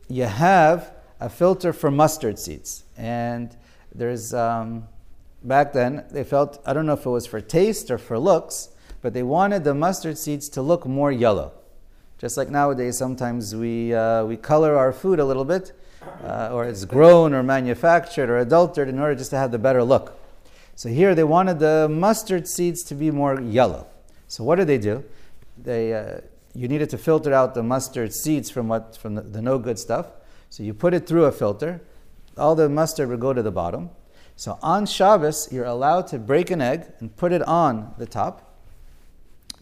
you 0.08 0.24
have 0.24 0.92
a 1.20 1.30
filter 1.30 1.72
for 1.72 1.92
mustard 1.92 2.40
seeds. 2.40 2.84
And 2.98 3.56
there's, 3.94 4.34
um, 4.34 4.88
back 5.44 5.74
then, 5.74 6.06
they 6.10 6.24
felt, 6.24 6.62
I 6.66 6.74
don't 6.74 6.86
know 6.86 6.94
if 6.94 7.06
it 7.06 7.10
was 7.10 7.28
for 7.28 7.42
taste 7.42 7.92
or 7.92 7.98
for 7.98 8.18
looks, 8.18 8.70
but 9.06 9.14
they 9.14 9.22
wanted 9.22 9.64
the 9.64 9.76
mustard 9.76 10.18
seeds 10.18 10.50
to 10.50 10.64
look 10.64 10.88
more 10.88 11.12
yellow. 11.12 11.52
Just 12.18 12.38
like 12.38 12.50
nowadays, 12.50 12.98
sometimes 12.98 13.56
we, 13.56 13.94
uh, 13.94 14.26
we 14.26 14.36
color 14.36 14.76
our 14.76 14.92
food 14.92 15.20
a 15.20 15.26
little 15.26 15.46
bit, 15.46 15.74
uh, 16.24 16.50
or 16.52 16.66
it's 16.66 16.86
grown 16.86 17.32
or 17.32 17.44
manufactured 17.44 18.32
or 18.32 18.40
adulterated 18.40 18.96
in 18.96 19.00
order 19.00 19.14
just 19.14 19.30
to 19.30 19.38
have 19.38 19.52
the 19.52 19.60
better 19.60 19.84
look. 19.84 20.20
So 20.76 20.90
here 20.90 21.14
they 21.14 21.24
wanted 21.24 21.60
the 21.60 21.88
mustard 21.88 22.48
seeds 22.48 22.82
to 22.86 22.96
be 22.96 23.12
more 23.12 23.40
yellow. 23.40 23.86
So 24.28 24.44
what 24.44 24.56
did 24.56 24.66
they 24.66 24.80
do? 24.80 25.04
They, 25.56 25.94
uh, 25.94 26.22
you 26.56 26.68
needed 26.68 26.90
to 26.90 26.98
filter 26.98 27.32
out 27.32 27.54
the 27.54 27.62
mustard 27.62 28.12
seeds 28.12 28.50
from, 28.50 28.70
what, 28.70 28.98
from 28.98 29.14
the, 29.14 29.22
the 29.22 29.40
no 29.40 29.60
good 29.60 29.78
stuff. 29.78 30.08
So 30.50 30.64
you 30.64 30.74
put 30.74 30.96
it 30.96 31.06
through 31.06 31.26
a 31.26 31.32
filter. 31.32 31.80
All 32.40 32.56
the 32.56 32.70
mustard 32.70 33.10
would 33.10 33.20
go 33.20 33.34
to 33.34 33.44
the 33.44 33.52
bottom. 33.52 33.92
So 34.36 34.58
on 34.64 34.88
Shabbos, 34.88 35.48
you're 35.52 35.66
allowed 35.66 36.08
to 36.08 36.18
break 36.18 36.50
an 36.50 36.60
egg 36.60 36.88
and 37.00 37.16
put 37.16 37.32
it 37.32 37.44
on 37.44 37.94
the 38.00 38.08
top 38.08 38.45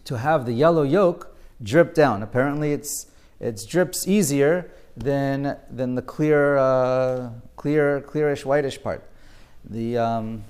to 0.04 0.18
have 0.18 0.46
the 0.46 0.52
yellow 0.52 0.82
yolk 0.82 1.34
drip 1.62 1.94
down. 1.94 2.22
Apparently, 2.22 2.72
it's 2.72 3.06
it 3.40 3.64
drips 3.68 4.06
easier 4.06 4.70
than 4.96 5.56
than 5.70 5.94
the 5.94 6.02
clear, 6.02 6.56
uh, 6.56 7.30
clear, 7.56 8.00
clearish, 8.00 8.44
whitish 8.44 8.82
part. 8.82 9.02
The 9.64 9.98
um, 9.98 10.44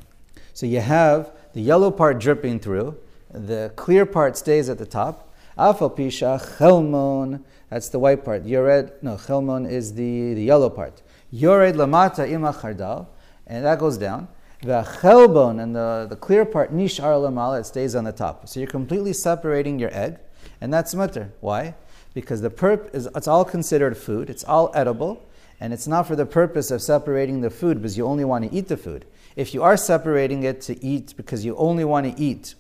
so 0.53 0.67
you 0.67 0.81
have 0.81 1.33
the 1.53 1.61
yellow 1.61 1.91
part 1.91 2.19
dripping 2.19 2.61
through, 2.61 2.97
the 3.31 3.73
clear 3.77 4.07
part 4.07 4.37
stays 4.37 4.69
at 4.69 4.79
the 4.79 4.87
top, 4.87 5.33
Afal 5.57 5.97
pisha 5.97 6.59
chelmon, 6.59 7.45
that's 7.71 7.89
the 7.89 7.99
white 7.99 8.25
part. 8.25 8.45
Yored, 8.45 8.93
no, 9.03 9.17
chelmon 9.17 9.67
is 9.67 9.95
the, 9.95 10.35
the 10.35 10.43
yellow 10.43 10.71
part. 10.71 11.03
Yored 11.31 11.77
lamata 11.77 12.29
ima 12.29 12.53
chardal, 12.53 13.07
and 13.47 13.65
that 13.65 13.79
goes 13.79 13.97
down. 13.97 14.29
The 14.65 14.83
chelbon 15.03 15.61
and 15.61 15.77
the, 15.77 16.07
the 16.09 16.17
clear 16.17 16.47
part, 16.47 16.73
nishar 16.73 17.21
lamala, 17.21 17.61
it 17.61 17.67
stays 17.67 17.95
on 17.95 18.05
the 18.05 18.13
top. 18.13 18.49
So 18.49 18.61
you're 18.61 18.67
completely 18.67 19.13
separating 19.13 19.79
your 19.79 19.91
egg, 19.93 20.17
and 20.59 20.73
that's 20.73 20.95
mutter. 20.95 21.33
Why? 21.41 21.75
Because 22.15 22.41
the 22.41 22.49
perp 22.49 22.95
is, 22.95 23.07
it's 23.15 23.29
all 23.29 23.45
considered 23.45 23.95
food, 23.95 24.31
it's 24.31 24.43
all 24.43 24.71
edible, 24.75 25.23
and 25.61 25.75
it's 25.75 25.87
not 25.87 26.07
for 26.07 26.17
the 26.17 26.25
purpose 26.25 26.71
of 26.71 26.81
separating 26.81 27.43
the 27.43 27.51
food 27.51 27.83
because 27.83 27.99
you 27.99 28.07
only 28.07 28.25
want 28.25 28.49
to 28.49 28.57
eat 28.57 28.69
the 28.69 28.79
food. 28.79 29.05
If 29.37 29.53
you 29.53 29.63
are 29.63 29.77
separating 29.77 30.45
it 30.45 30.63
to 30.63 30.83
eat 30.83 31.13
because 31.15 31.45
you 31.45 31.55
only 31.57 31.85
want 31.85 32.17
to 32.17 32.23
eat 32.23 32.55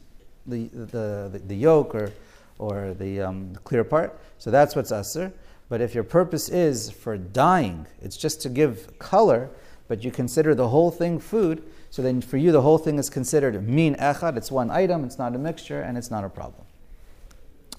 the, 0.47 0.69
the, 0.69 1.31
the, 1.33 1.43
the 1.47 1.57
yolk 1.57 1.95
or, 1.95 2.13
or 2.59 2.93
the, 2.93 3.23
um, 3.23 3.55
the 3.55 3.61
clear 3.61 3.83
part, 3.83 4.19
so 4.37 4.51
that's 4.51 4.77
what's 4.77 4.93
asr. 4.93 5.33
But 5.71 5.81
if 5.81 5.95
your 5.95 6.05
purpose 6.05 6.51
is 6.51 6.91
for 6.91 7.17
dyeing, 7.17 7.87
it's 8.03 8.19
just 8.19 8.43
to 8.43 8.51
give 8.51 8.99
color, 8.99 9.49
but 9.89 10.05
you 10.05 10.11
consider 10.11 10.55
the 10.55 10.69
whole 10.69 10.91
thing 10.91 11.19
food, 11.19 11.63
so 11.95 12.03
then 12.03 12.21
for 12.21 12.39
you 12.39 12.51
the 12.51 12.63
whole 12.63 12.79
thing 12.79 12.99
is 12.99 13.09
considered 13.09 13.69
min 13.69 13.95
echad, 13.95 14.37
it's 14.37 14.51
one 14.51 14.69
item, 14.69 15.05
it's 15.05 15.17
not 15.17 15.33
a 15.37 15.39
mixture, 15.39 15.81
and 15.81 15.97
it's 15.97 16.11
not 16.11 16.25
a 16.25 16.29
problem. 16.29 16.67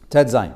Ted 0.10 0.30
Zain. 0.30 0.54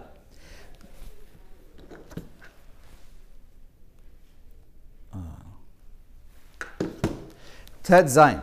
Tet 7.83 8.09
Zain. 8.09 8.39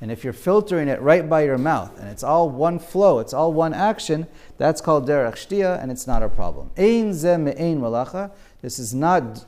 And 0.00 0.12
if 0.12 0.22
you're 0.22 0.32
filtering 0.32 0.88
it 0.88 1.00
right 1.00 1.28
by 1.28 1.42
your 1.42 1.58
mouth 1.58 1.98
and 1.98 2.08
it's 2.08 2.22
all 2.22 2.48
one 2.48 2.78
flow, 2.78 3.18
it's 3.18 3.34
all 3.34 3.52
one 3.52 3.74
action, 3.74 4.28
that's 4.56 4.80
called 4.80 5.08
derech 5.08 5.34
shtia 5.34 5.82
and 5.82 5.90
it's 5.90 6.06
not 6.06 6.22
a 6.22 6.28
problem. 6.28 6.70
Ein 6.76 7.12
ze 7.12 7.36
me'ein 7.36 7.80
malacha. 7.80 8.30
This 8.62 8.78
is 8.78 8.94
not 8.94 9.44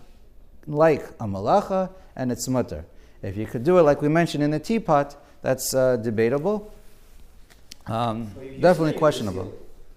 like 0.67 1.05
a 1.21 1.27
malacha 1.27 1.91
and 2.17 2.33
it's 2.33 2.49
mutter. 2.49 2.85
If 3.23 3.37
you 3.37 3.47
could 3.47 3.63
do 3.63 3.79
it 3.79 3.83
like 3.83 4.03
we 4.03 4.09
mentioned 4.09 4.43
in 4.43 4.51
the 4.51 4.59
teapot, 4.59 5.17
that's 5.43 5.73
uh, 5.73 5.97
debatable. 5.97 6.73
Um, 7.88 8.32
definitely 8.60 8.94
questionable. 8.94 9.54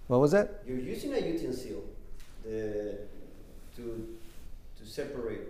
What 0.09 0.21
was 0.21 0.33
that? 0.33 0.63
You're 0.67 0.79
using 0.79 1.15
a 1.15 1.19
utensil 1.19 1.85
the, 2.45 2.99
to, 3.77 4.17
to 4.79 4.87
separate. 4.87 5.41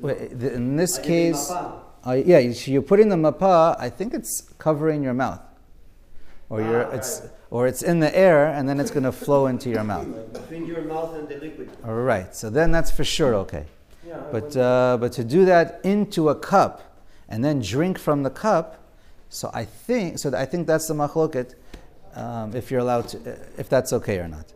Wait, 0.00 0.18
in 0.32 0.76
this 0.76 0.98
case, 0.98 1.50
uh, 1.50 2.22
yeah, 2.24 2.38
you're 2.38 2.82
putting 2.82 3.08
the 3.08 3.16
mapa. 3.16 3.76
I 3.78 3.88
think 3.88 4.12
it's 4.12 4.42
covering 4.58 5.02
your 5.02 5.14
mouth, 5.14 5.40
or 6.50 6.60
ah, 6.60 6.70
right. 6.70 6.94
it's 6.94 7.22
or 7.50 7.66
it's 7.66 7.82
in 7.82 8.00
the 8.00 8.14
air, 8.16 8.48
and 8.48 8.68
then 8.68 8.78
it's 8.80 8.90
going 8.90 9.04
to 9.04 9.12
flow 9.12 9.46
into 9.46 9.70
your 9.70 9.84
mouth. 9.84 10.06
Between 10.34 10.66
your 10.66 10.82
mouth 10.82 11.14
and 11.14 11.26
the 11.26 11.36
liquid. 11.38 11.70
All 11.86 11.94
right. 11.94 12.34
So 12.36 12.50
then 12.50 12.70
that's 12.70 12.90
for 12.90 13.04
sure 13.04 13.34
okay. 13.36 13.64
Yeah, 14.06 14.20
but 14.30 14.54
uh, 14.56 14.98
but 15.00 15.12
to 15.12 15.24
do 15.24 15.46
that 15.46 15.80
into 15.84 16.28
a 16.28 16.34
cup 16.34 17.02
and 17.28 17.42
then 17.42 17.60
drink 17.60 17.98
from 17.98 18.22
the 18.22 18.30
cup, 18.30 18.87
so 19.30 19.50
I 19.52 19.64
think 19.64 20.18
so. 20.18 20.34
I 20.36 20.44
think 20.44 20.66
that's 20.66 20.88
the 20.88 20.94
machloket. 20.94 21.54
Um, 22.14 22.54
if 22.56 22.70
you're 22.70 22.80
allowed 22.80 23.08
to, 23.08 23.38
if 23.58 23.68
that's 23.68 23.92
okay 23.92 24.18
or 24.18 24.28
not. 24.28 24.52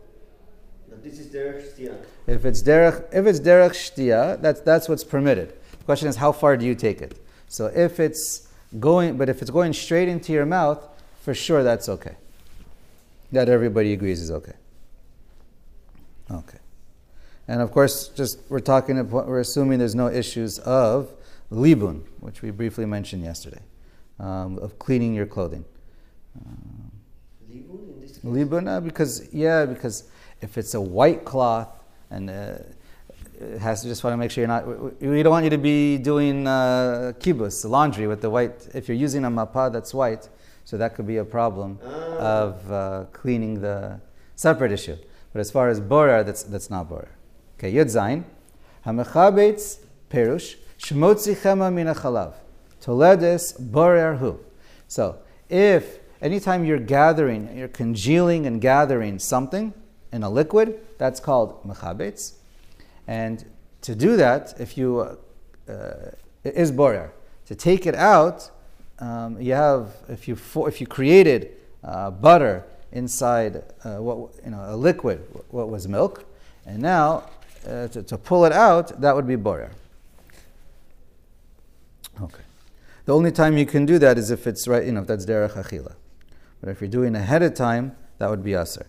This 1.03 1.19
is 1.19 1.27
derech 1.33 1.77
shtia. 1.77 1.97
If 2.27 2.45
it's 2.45 2.63
derech, 2.63 3.05
if 3.13 3.27
it's 3.27 3.41
derech 3.41 3.73
shtia, 3.73 4.41
that's 4.41 4.61
that's 4.61 4.89
what's 4.89 5.05
permitted. 5.05 5.53
The 5.79 5.85
question 5.85 6.09
is, 6.09 6.17
how 6.17 6.33
far 6.33 6.57
do 6.57 6.65
you 6.65 6.75
take 6.75 7.03
it? 7.03 7.19
So 7.49 7.67
if 7.67 7.99
it's 7.99 8.49
going, 8.79 9.17
but 9.17 9.29
if 9.29 9.43
it's 9.43 9.51
going 9.51 9.73
straight 9.73 10.09
into 10.09 10.33
your 10.33 10.47
mouth, 10.47 10.81
for 11.21 11.35
sure 11.35 11.63
that's 11.63 11.89
okay. 11.89 12.17
That 13.33 13.49
everybody 13.49 13.93
agrees 13.93 14.21
is 14.21 14.31
okay. 14.31 14.53
Okay. 16.31 16.59
And 17.49 17.61
of 17.61 17.73
course, 17.73 18.09
just 18.09 18.39
we're 18.49 18.61
talking 18.61 18.97
we're 19.11 19.41
assuming 19.41 19.79
there's 19.79 19.95
no 19.95 20.09
issues 20.09 20.59
of 20.61 21.11
libun, 21.51 22.03
which 22.21 22.43
we 22.43 22.51
briefly 22.51 22.87
mentioned 22.87 23.25
yesterday, 23.25 23.61
um, 24.23 24.59
of 24.59 24.79
cleaning 24.79 25.13
your 25.15 25.27
clothing. 25.27 25.65
Libun 27.51 27.89
in 27.95 28.01
this 28.01 28.19
case? 28.19 28.69
Uh, 28.69 28.81
because, 28.81 29.29
yeah, 29.33 29.67
because 29.67 30.05
if 30.41 30.57
it's 30.57 30.75
a 30.75 30.81
white 30.81 31.25
cloth 31.25 31.69
and 32.11 32.31
uh, 32.31 32.59
has 33.59 33.83
to 33.83 33.89
just 33.89 34.05
want 34.05 34.13
to 34.13 34.17
make 34.17 34.31
sure 34.31 34.43
you're 34.43 34.49
not. 34.49 34.67
We 35.01 35.23
don't 35.23 35.33
want 35.33 35.45
you 35.45 35.51
to 35.51 35.59
be 35.59 35.99
doing 35.99 36.47
uh, 36.47 37.13
kibus, 37.19 37.69
laundry 37.69 38.07
with 38.07 38.21
the 38.21 38.31
white. 38.31 38.69
If 38.75 38.89
you're 38.89 38.97
using 38.97 39.25
a 39.25 39.31
mapa 39.31 39.71
that's 39.73 39.93
white, 39.93 40.29
so 40.65 40.77
that 40.79 40.95
could 40.95 41.07
be 41.07 41.17
a 41.17 41.25
problem 41.25 41.79
ah. 41.85 41.89
of 41.89 42.73
uh, 42.73 43.05
cleaning 43.13 43.61
the 43.61 44.01
separate 44.37 44.73
issue. 44.73 44.97
But 45.33 45.41
as 45.41 45.51
far 45.51 45.69
as 45.69 45.81
borer, 45.81 46.23
that's 46.23 46.43
that's 46.45 46.71
not 46.71 46.89
borer. 46.89 47.09
Okay, 47.59 47.73
yud 47.73 47.87
zayin, 47.87 48.25
hamechabetz 48.87 49.79
perush 50.11 50.57
shmotzi 50.79 51.35
chema 51.35 51.73
min 51.73 51.89
chalav 51.89 52.35
toledes 52.83 53.53
borer 53.53 54.17
hu. 54.17 54.41
So 54.89 55.17
if 55.49 56.01
anytime 56.21 56.65
you're 56.65 56.79
gathering, 56.79 57.57
you're 57.57 57.69
congealing 57.69 58.47
and 58.47 58.61
gathering 58.61 59.19
something 59.19 59.73
in 60.13 60.23
a 60.23 60.29
liquid, 60.29 60.79
that's 60.99 61.21
called 61.21 61.65
mechabetz. 61.65 62.35
And 63.07 63.45
to 63.83 63.95
do 63.95 64.17
that, 64.17 64.55
if 64.61 64.77
you 64.77 65.19
uh, 65.69 66.11
it 66.45 66.55
is 66.55 66.73
borer. 66.73 67.13
To 67.47 67.55
take 67.55 67.87
it 67.87 67.95
out, 67.95 68.51
um, 68.99 69.41
you 69.41 69.55
have 69.55 69.95
if 70.09 70.29
you 70.29 70.37
if 70.67 70.81
you 70.81 70.87
created 70.87 71.53
uh, 71.85 72.11
butter 72.11 72.65
inside 72.93 73.63
uh, 73.85 73.97
what 73.97 74.35
you 74.45 74.51
know 74.51 74.65
a 74.67 74.77
liquid, 74.77 75.25
what 75.51 75.69
was 75.69 75.89
milk, 75.89 76.25
and 76.67 76.81
now 76.81 77.29
uh, 77.67 77.89
to, 77.89 78.03
to, 78.03 78.19
pull 78.19 78.45
it 78.45 78.53
out, 78.53 79.01
that 79.01 79.15
would 79.15 79.27
be 79.27 79.37
borer. 79.37 79.71
Okay. 82.21 82.43
The 83.05 83.15
only 83.15 83.33
time 83.33 83.59
you 83.59 83.67
can 83.67 83.85
do 83.85 83.99
that 83.99 84.19
is 84.19 84.31
if 84.31 84.47
it's 84.47 84.69
right, 84.69 84.85
you 84.85 84.93
know, 84.93 85.01
if 85.01 85.07
that's 85.07 85.27
derech 85.27 85.53
achila. 85.53 85.95
But 86.61 86.71
if 86.71 86.81
you're 86.81 86.89
doing 86.89 87.17
ahead 87.17 87.43
of 87.43 87.55
time, 87.55 87.97
that 88.19 88.31
would 88.31 88.45
be 88.45 88.55
aser, 88.55 88.87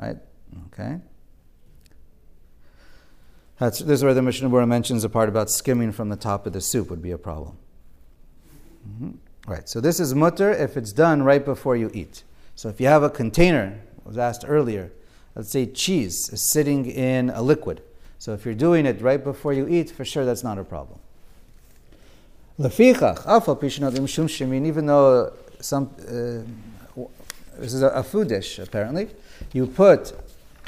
right? 0.00 0.16
Okay. 0.66 1.00
That's, 3.58 3.80
this 3.80 4.00
is 4.00 4.04
where 4.04 4.14
the 4.14 4.22
Mishnah 4.22 4.48
Berurah 4.50 4.68
mentions 4.68 5.02
a 5.02 5.08
part 5.08 5.28
about 5.28 5.50
skimming 5.50 5.90
from 5.90 6.08
the 6.08 6.16
top 6.16 6.46
of 6.46 6.52
the 6.52 6.60
soup 6.60 6.90
would 6.90 7.02
be 7.02 7.10
a 7.10 7.18
problem. 7.18 7.56
Mm-hmm. 8.88 9.10
Right, 9.50 9.68
so 9.68 9.80
this 9.80 9.98
is 9.98 10.14
mutter 10.14 10.50
if 10.52 10.76
it's 10.76 10.92
done 10.92 11.22
right 11.22 11.44
before 11.44 11.76
you 11.76 11.90
eat. 11.94 12.22
So 12.54 12.68
if 12.68 12.80
you 12.80 12.86
have 12.86 13.02
a 13.02 13.10
container, 13.10 13.80
was 14.04 14.18
asked 14.18 14.44
earlier, 14.46 14.92
let's 15.34 15.50
say 15.50 15.66
cheese 15.66 16.28
is 16.32 16.50
sitting 16.52 16.86
in 16.86 17.30
a 17.30 17.42
liquid. 17.42 17.82
So 18.18 18.32
if 18.32 18.44
you're 18.44 18.54
doing 18.54 18.86
it 18.86 19.00
right 19.00 19.22
before 19.22 19.52
you 19.52 19.68
eat, 19.68 19.90
for 19.90 20.04
sure 20.04 20.24
that's 20.24 20.44
not 20.44 20.58
a 20.58 20.64
problem. 20.64 20.98
Even 22.58 22.96
though 24.86 25.32
some, 25.60 25.90
uh, 26.00 26.40
this 27.58 27.74
is 27.74 27.82
a, 27.82 27.88
a, 27.88 28.02
food 28.02 28.28
dish 28.28 28.58
apparently, 28.58 29.08
you 29.52 29.66
put 29.66 30.14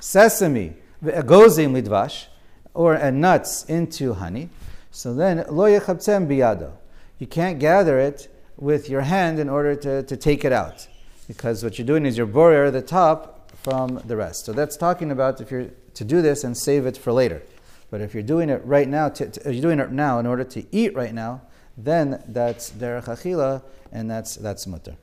sesame, 0.01 0.75
gozim 1.03 1.81
lidvash, 1.81 2.27
or 2.75 2.95
and 2.95 3.21
nuts 3.21 3.65
into 3.65 4.15
honey, 4.15 4.51
so 4.91 5.15
then 5.15 5.45
lo 5.49 5.65
yechabtzem 5.65 6.27
biyado. 6.27 6.73
You 7.19 7.27
can't 7.27 7.59
gather 7.59 7.99
it 7.99 8.29
with 8.59 8.91
your 8.91 9.03
hand 9.03 9.39
in 9.39 9.49
order 9.49 9.75
to, 9.77 10.03
to 10.03 10.17
take 10.17 10.45
it 10.45 10.53
out. 10.53 10.89
Because 11.27 11.65
what 11.65 11.79
you're 11.79 11.87
doing 11.87 12.05
is 12.05 12.19
you're 12.19 12.27
borer 12.27 12.71
the 12.71 12.83
top 12.83 13.51
from 13.57 14.03
the 14.07 14.17
rest. 14.17 14.45
So 14.45 14.53
that's 14.53 14.77
talking 14.77 15.11
about 15.11 15.41
if 15.41 15.51
you're 15.51 15.71
to 15.95 16.05
do 16.05 16.23
this 16.23 16.45
and 16.45 16.57
save 16.57 16.87
it 16.87 16.97
for 16.97 17.13
later. 17.13 17.43
But 17.91 18.03
if 18.03 18.15
you're 18.15 18.23
doing 18.23 18.51
it 18.51 18.63
right 18.65 18.89
now, 18.89 19.09
to, 19.09 19.31
to, 19.31 19.53
you're 19.53 19.63
doing 19.63 19.81
it 19.81 19.91
now 19.91 20.19
in 20.19 20.27
order 20.27 20.45
to 20.45 20.65
eat 20.71 20.95
right 20.95 21.15
now, 21.15 21.43
then 21.79 22.23
that's 22.27 22.71
derech 22.71 23.05
achila, 23.05 23.63
and 23.93 24.11
that's 24.11 24.35
that's 24.35 24.67
mutter. 24.67 24.97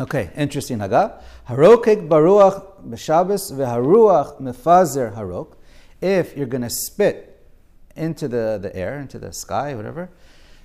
Okay, 0.00 0.30
interesting 0.34 0.78
haga. 0.80 1.20
Harokek 1.48 2.08
baruach 2.08 2.82
b'Shabbos 2.82 3.52
v'haruach 3.52 4.40
mefazer 4.40 5.14
harok. 5.14 5.54
If 6.00 6.34
you're 6.34 6.46
going 6.46 6.62
to 6.62 6.70
spit 6.70 7.44
into 7.94 8.26
the, 8.26 8.58
the 8.60 8.74
air, 8.74 8.98
into 8.98 9.18
the 9.18 9.32
sky, 9.34 9.74
whatever, 9.74 10.08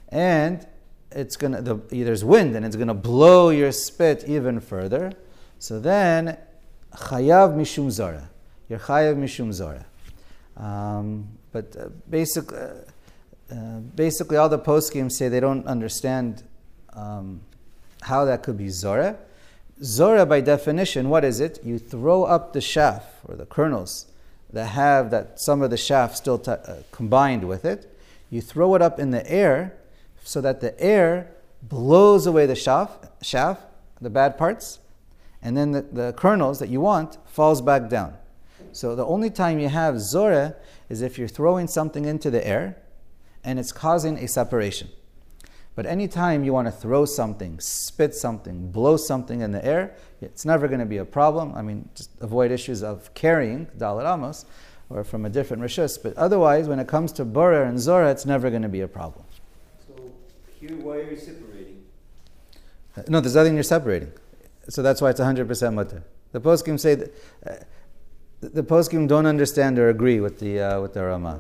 and 0.08 0.66
it's 1.12 1.36
to 1.36 1.50
the, 1.50 1.76
there's 1.92 2.24
wind 2.24 2.56
and 2.56 2.66
it's 2.66 2.78
to 2.78 2.94
blow 2.94 3.50
your 3.50 3.74
spit 3.74 4.24
even 4.28 4.62
further. 4.62 5.12
So 5.60 5.80
then, 5.82 6.38
chayav 6.94 7.58
mishum 7.58 7.92
zara. 7.92 8.30
You're 8.70 8.80
chayav 8.80 9.18
mishum 9.18 9.52
zara. 9.52 9.86
Um, 10.56 11.28
but 11.52 11.76
uh, 11.78 11.90
basically, 12.10 12.58
uh, 12.58 12.70
uh, 13.52 13.80
basically, 13.96 14.38
all 14.38 14.50
the 14.50 14.60
poskim 14.60 15.12
say 15.12 15.30
they 15.30 15.40
don't 15.40 15.66
understand 15.68 16.44
um, 16.94 17.42
how 18.02 18.26
that 18.26 18.44
could 18.44 18.58
be 18.58 18.70
zora. 18.70 19.18
Zora, 19.84 20.26
by 20.26 20.42
definition, 20.42 21.10
what 21.10 21.24
is 21.24 21.40
it? 21.40 21.60
You 21.64 21.78
throw 21.78 22.24
up 22.24 22.54
the 22.54 22.62
shaft 22.62 23.08
or 23.26 23.36
the 23.36 23.46
kernels 23.46 24.08
that 24.52 24.68
have 24.68 25.12
that 25.12 25.40
some 25.40 25.62
of 25.62 25.70
the 25.70 25.78
shaft 25.78 26.18
still 26.18 26.40
t- 26.40 26.52
uh, 26.52 26.78
combined 26.92 27.48
with 27.48 27.66
it. 27.66 27.92
You 28.30 28.42
throw 28.42 28.74
it 28.76 28.82
up 28.82 29.00
in 29.00 29.12
the 29.12 29.30
air 29.30 29.76
so 30.24 30.42
that 30.42 30.62
the 30.62 30.80
air 30.82 31.32
blows 31.62 32.26
away 32.26 32.46
the 32.46 32.56
shaft 32.56 33.62
the 34.02 34.10
bad 34.10 34.38
parts, 34.38 34.80
and 35.42 35.56
then 35.56 35.72
the, 35.72 35.82
the 35.82 36.14
kernels 36.18 36.60
that 36.60 36.70
you 36.70 36.82
want 36.82 37.18
falls 37.28 37.62
back 37.62 37.90
down. 37.90 38.16
So 38.72 38.96
the 38.96 39.06
only 39.06 39.30
time 39.30 39.60
you 39.60 39.70
have 39.70 40.00
zora 40.00 40.56
is 40.90 41.02
if 41.02 41.18
you're 41.18 41.28
throwing 41.28 41.68
something 41.68 42.06
into 42.06 42.30
the 42.30 42.46
air 42.46 42.78
and 43.46 43.60
it's 43.60 43.72
causing 43.72 44.18
a 44.18 44.28
separation. 44.28 44.90
But 45.76 45.86
anytime 45.86 46.44
you 46.44 46.54
want 46.54 46.68
to 46.68 46.72
throw 46.72 47.06
something, 47.06 47.60
spit 47.60 48.16
something, 48.16 48.72
blow 48.72 48.96
something 48.96 49.42
in 49.42 49.52
the 49.52 49.64
air, 49.64 49.96
it's 50.22 50.46
never 50.46 50.68
going 50.68 50.80
to 50.80 50.86
be 50.86 50.98
a 50.98 51.06
problem. 51.06 51.54
I 51.54 51.62
mean, 51.62 51.90
just 51.96 52.10
avoid 52.22 52.52
issues 52.52 52.82
of 52.82 53.14
carrying 53.14 53.68
Daled 53.78 54.12
Amos 54.12 54.46
or 54.90 55.04
from 55.04 55.26
a 55.26 55.30
different 55.30 55.62
Rishus. 55.62 56.02
But 56.02 56.16
otherwise, 56.18 56.70
when 56.70 56.80
it 56.80 56.88
comes 56.88 57.12
to 57.14 57.26
Borer 57.26 57.64
and 57.64 57.78
Zora, 57.78 58.10
it's 58.10 58.26
never 58.26 58.50
going 58.50 58.62
to 58.62 58.70
be 58.70 58.82
a 58.82 58.88
problem. 58.88 59.26
So 59.86 60.12
here, 60.60 60.78
why 60.78 60.98
are 60.98 61.12
you 61.12 61.18
separating? 61.18 61.84
Uh, 62.96 63.04
No, 63.10 63.20
there's 63.20 63.36
nothing 63.36 63.56
you're 63.56 63.64
separating. 63.64 64.14
So 64.70 64.82
that's 64.82 65.02
why 65.02 65.10
it's 65.10 65.20
100% 65.20 65.74
mutter. 65.74 66.04
The 66.32 66.40
poskim 66.40 66.80
say 66.80 66.96
that, 66.96 67.14
uh, 67.46 67.56
the 68.42 68.64
poskim 68.64 69.08
don't 69.08 69.26
understand 69.26 69.78
or 69.78 69.90
agree 69.90 70.20
with 70.20 70.40
the 70.40 70.60
uh, 70.60 70.82
with 70.82 70.94
the 70.94 71.04
Rama. 71.04 71.40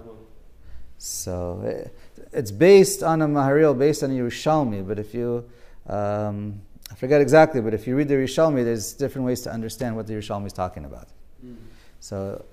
So 1.06 1.62
uh, 1.63 2.24
it's 2.34 2.50
based 2.50 3.04
on 3.04 3.22
a 3.22 3.28
Maharil, 3.28 3.78
based 3.78 4.02
on 4.02 4.10
a 4.10 4.13
Yerushalmi. 4.13 4.88
But 4.88 4.98
if 4.98 5.13
you, 5.13 5.46
um, 5.88 6.60
I 6.91 6.96
forget 6.96 7.22
exactly, 7.22 7.62
but 7.62 7.76
if 7.76 7.86
you 7.86 7.96
read 7.96 8.08
the 8.08 8.15
Yerushalmi, 8.15 8.63
there's 8.63 8.94
different 8.94 9.28
ways 9.28 9.41
to 9.41 9.52
understand 9.52 9.96
what 9.96 10.08
the 10.08 10.13
Yerushalmi 10.13 10.48
is 10.48 10.54
talking 10.54 10.84
about. 10.84 11.08
Mm. 11.46 11.58
So, 12.00 12.44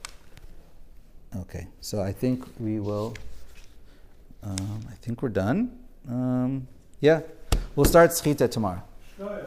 okay. 1.36 1.66
So 1.80 2.02
I 2.02 2.12
think 2.12 2.44
we 2.60 2.78
will. 2.78 3.14
Um, 4.42 4.80
I 4.90 4.94
think 4.96 5.22
we're 5.22 5.30
done. 5.30 5.78
Um, 6.06 6.68
yeah, 7.00 7.20
we'll 7.74 7.86
start 7.86 8.10
Schita 8.10 8.50
tomorrow. 8.50 8.82
Guys, 9.18 9.46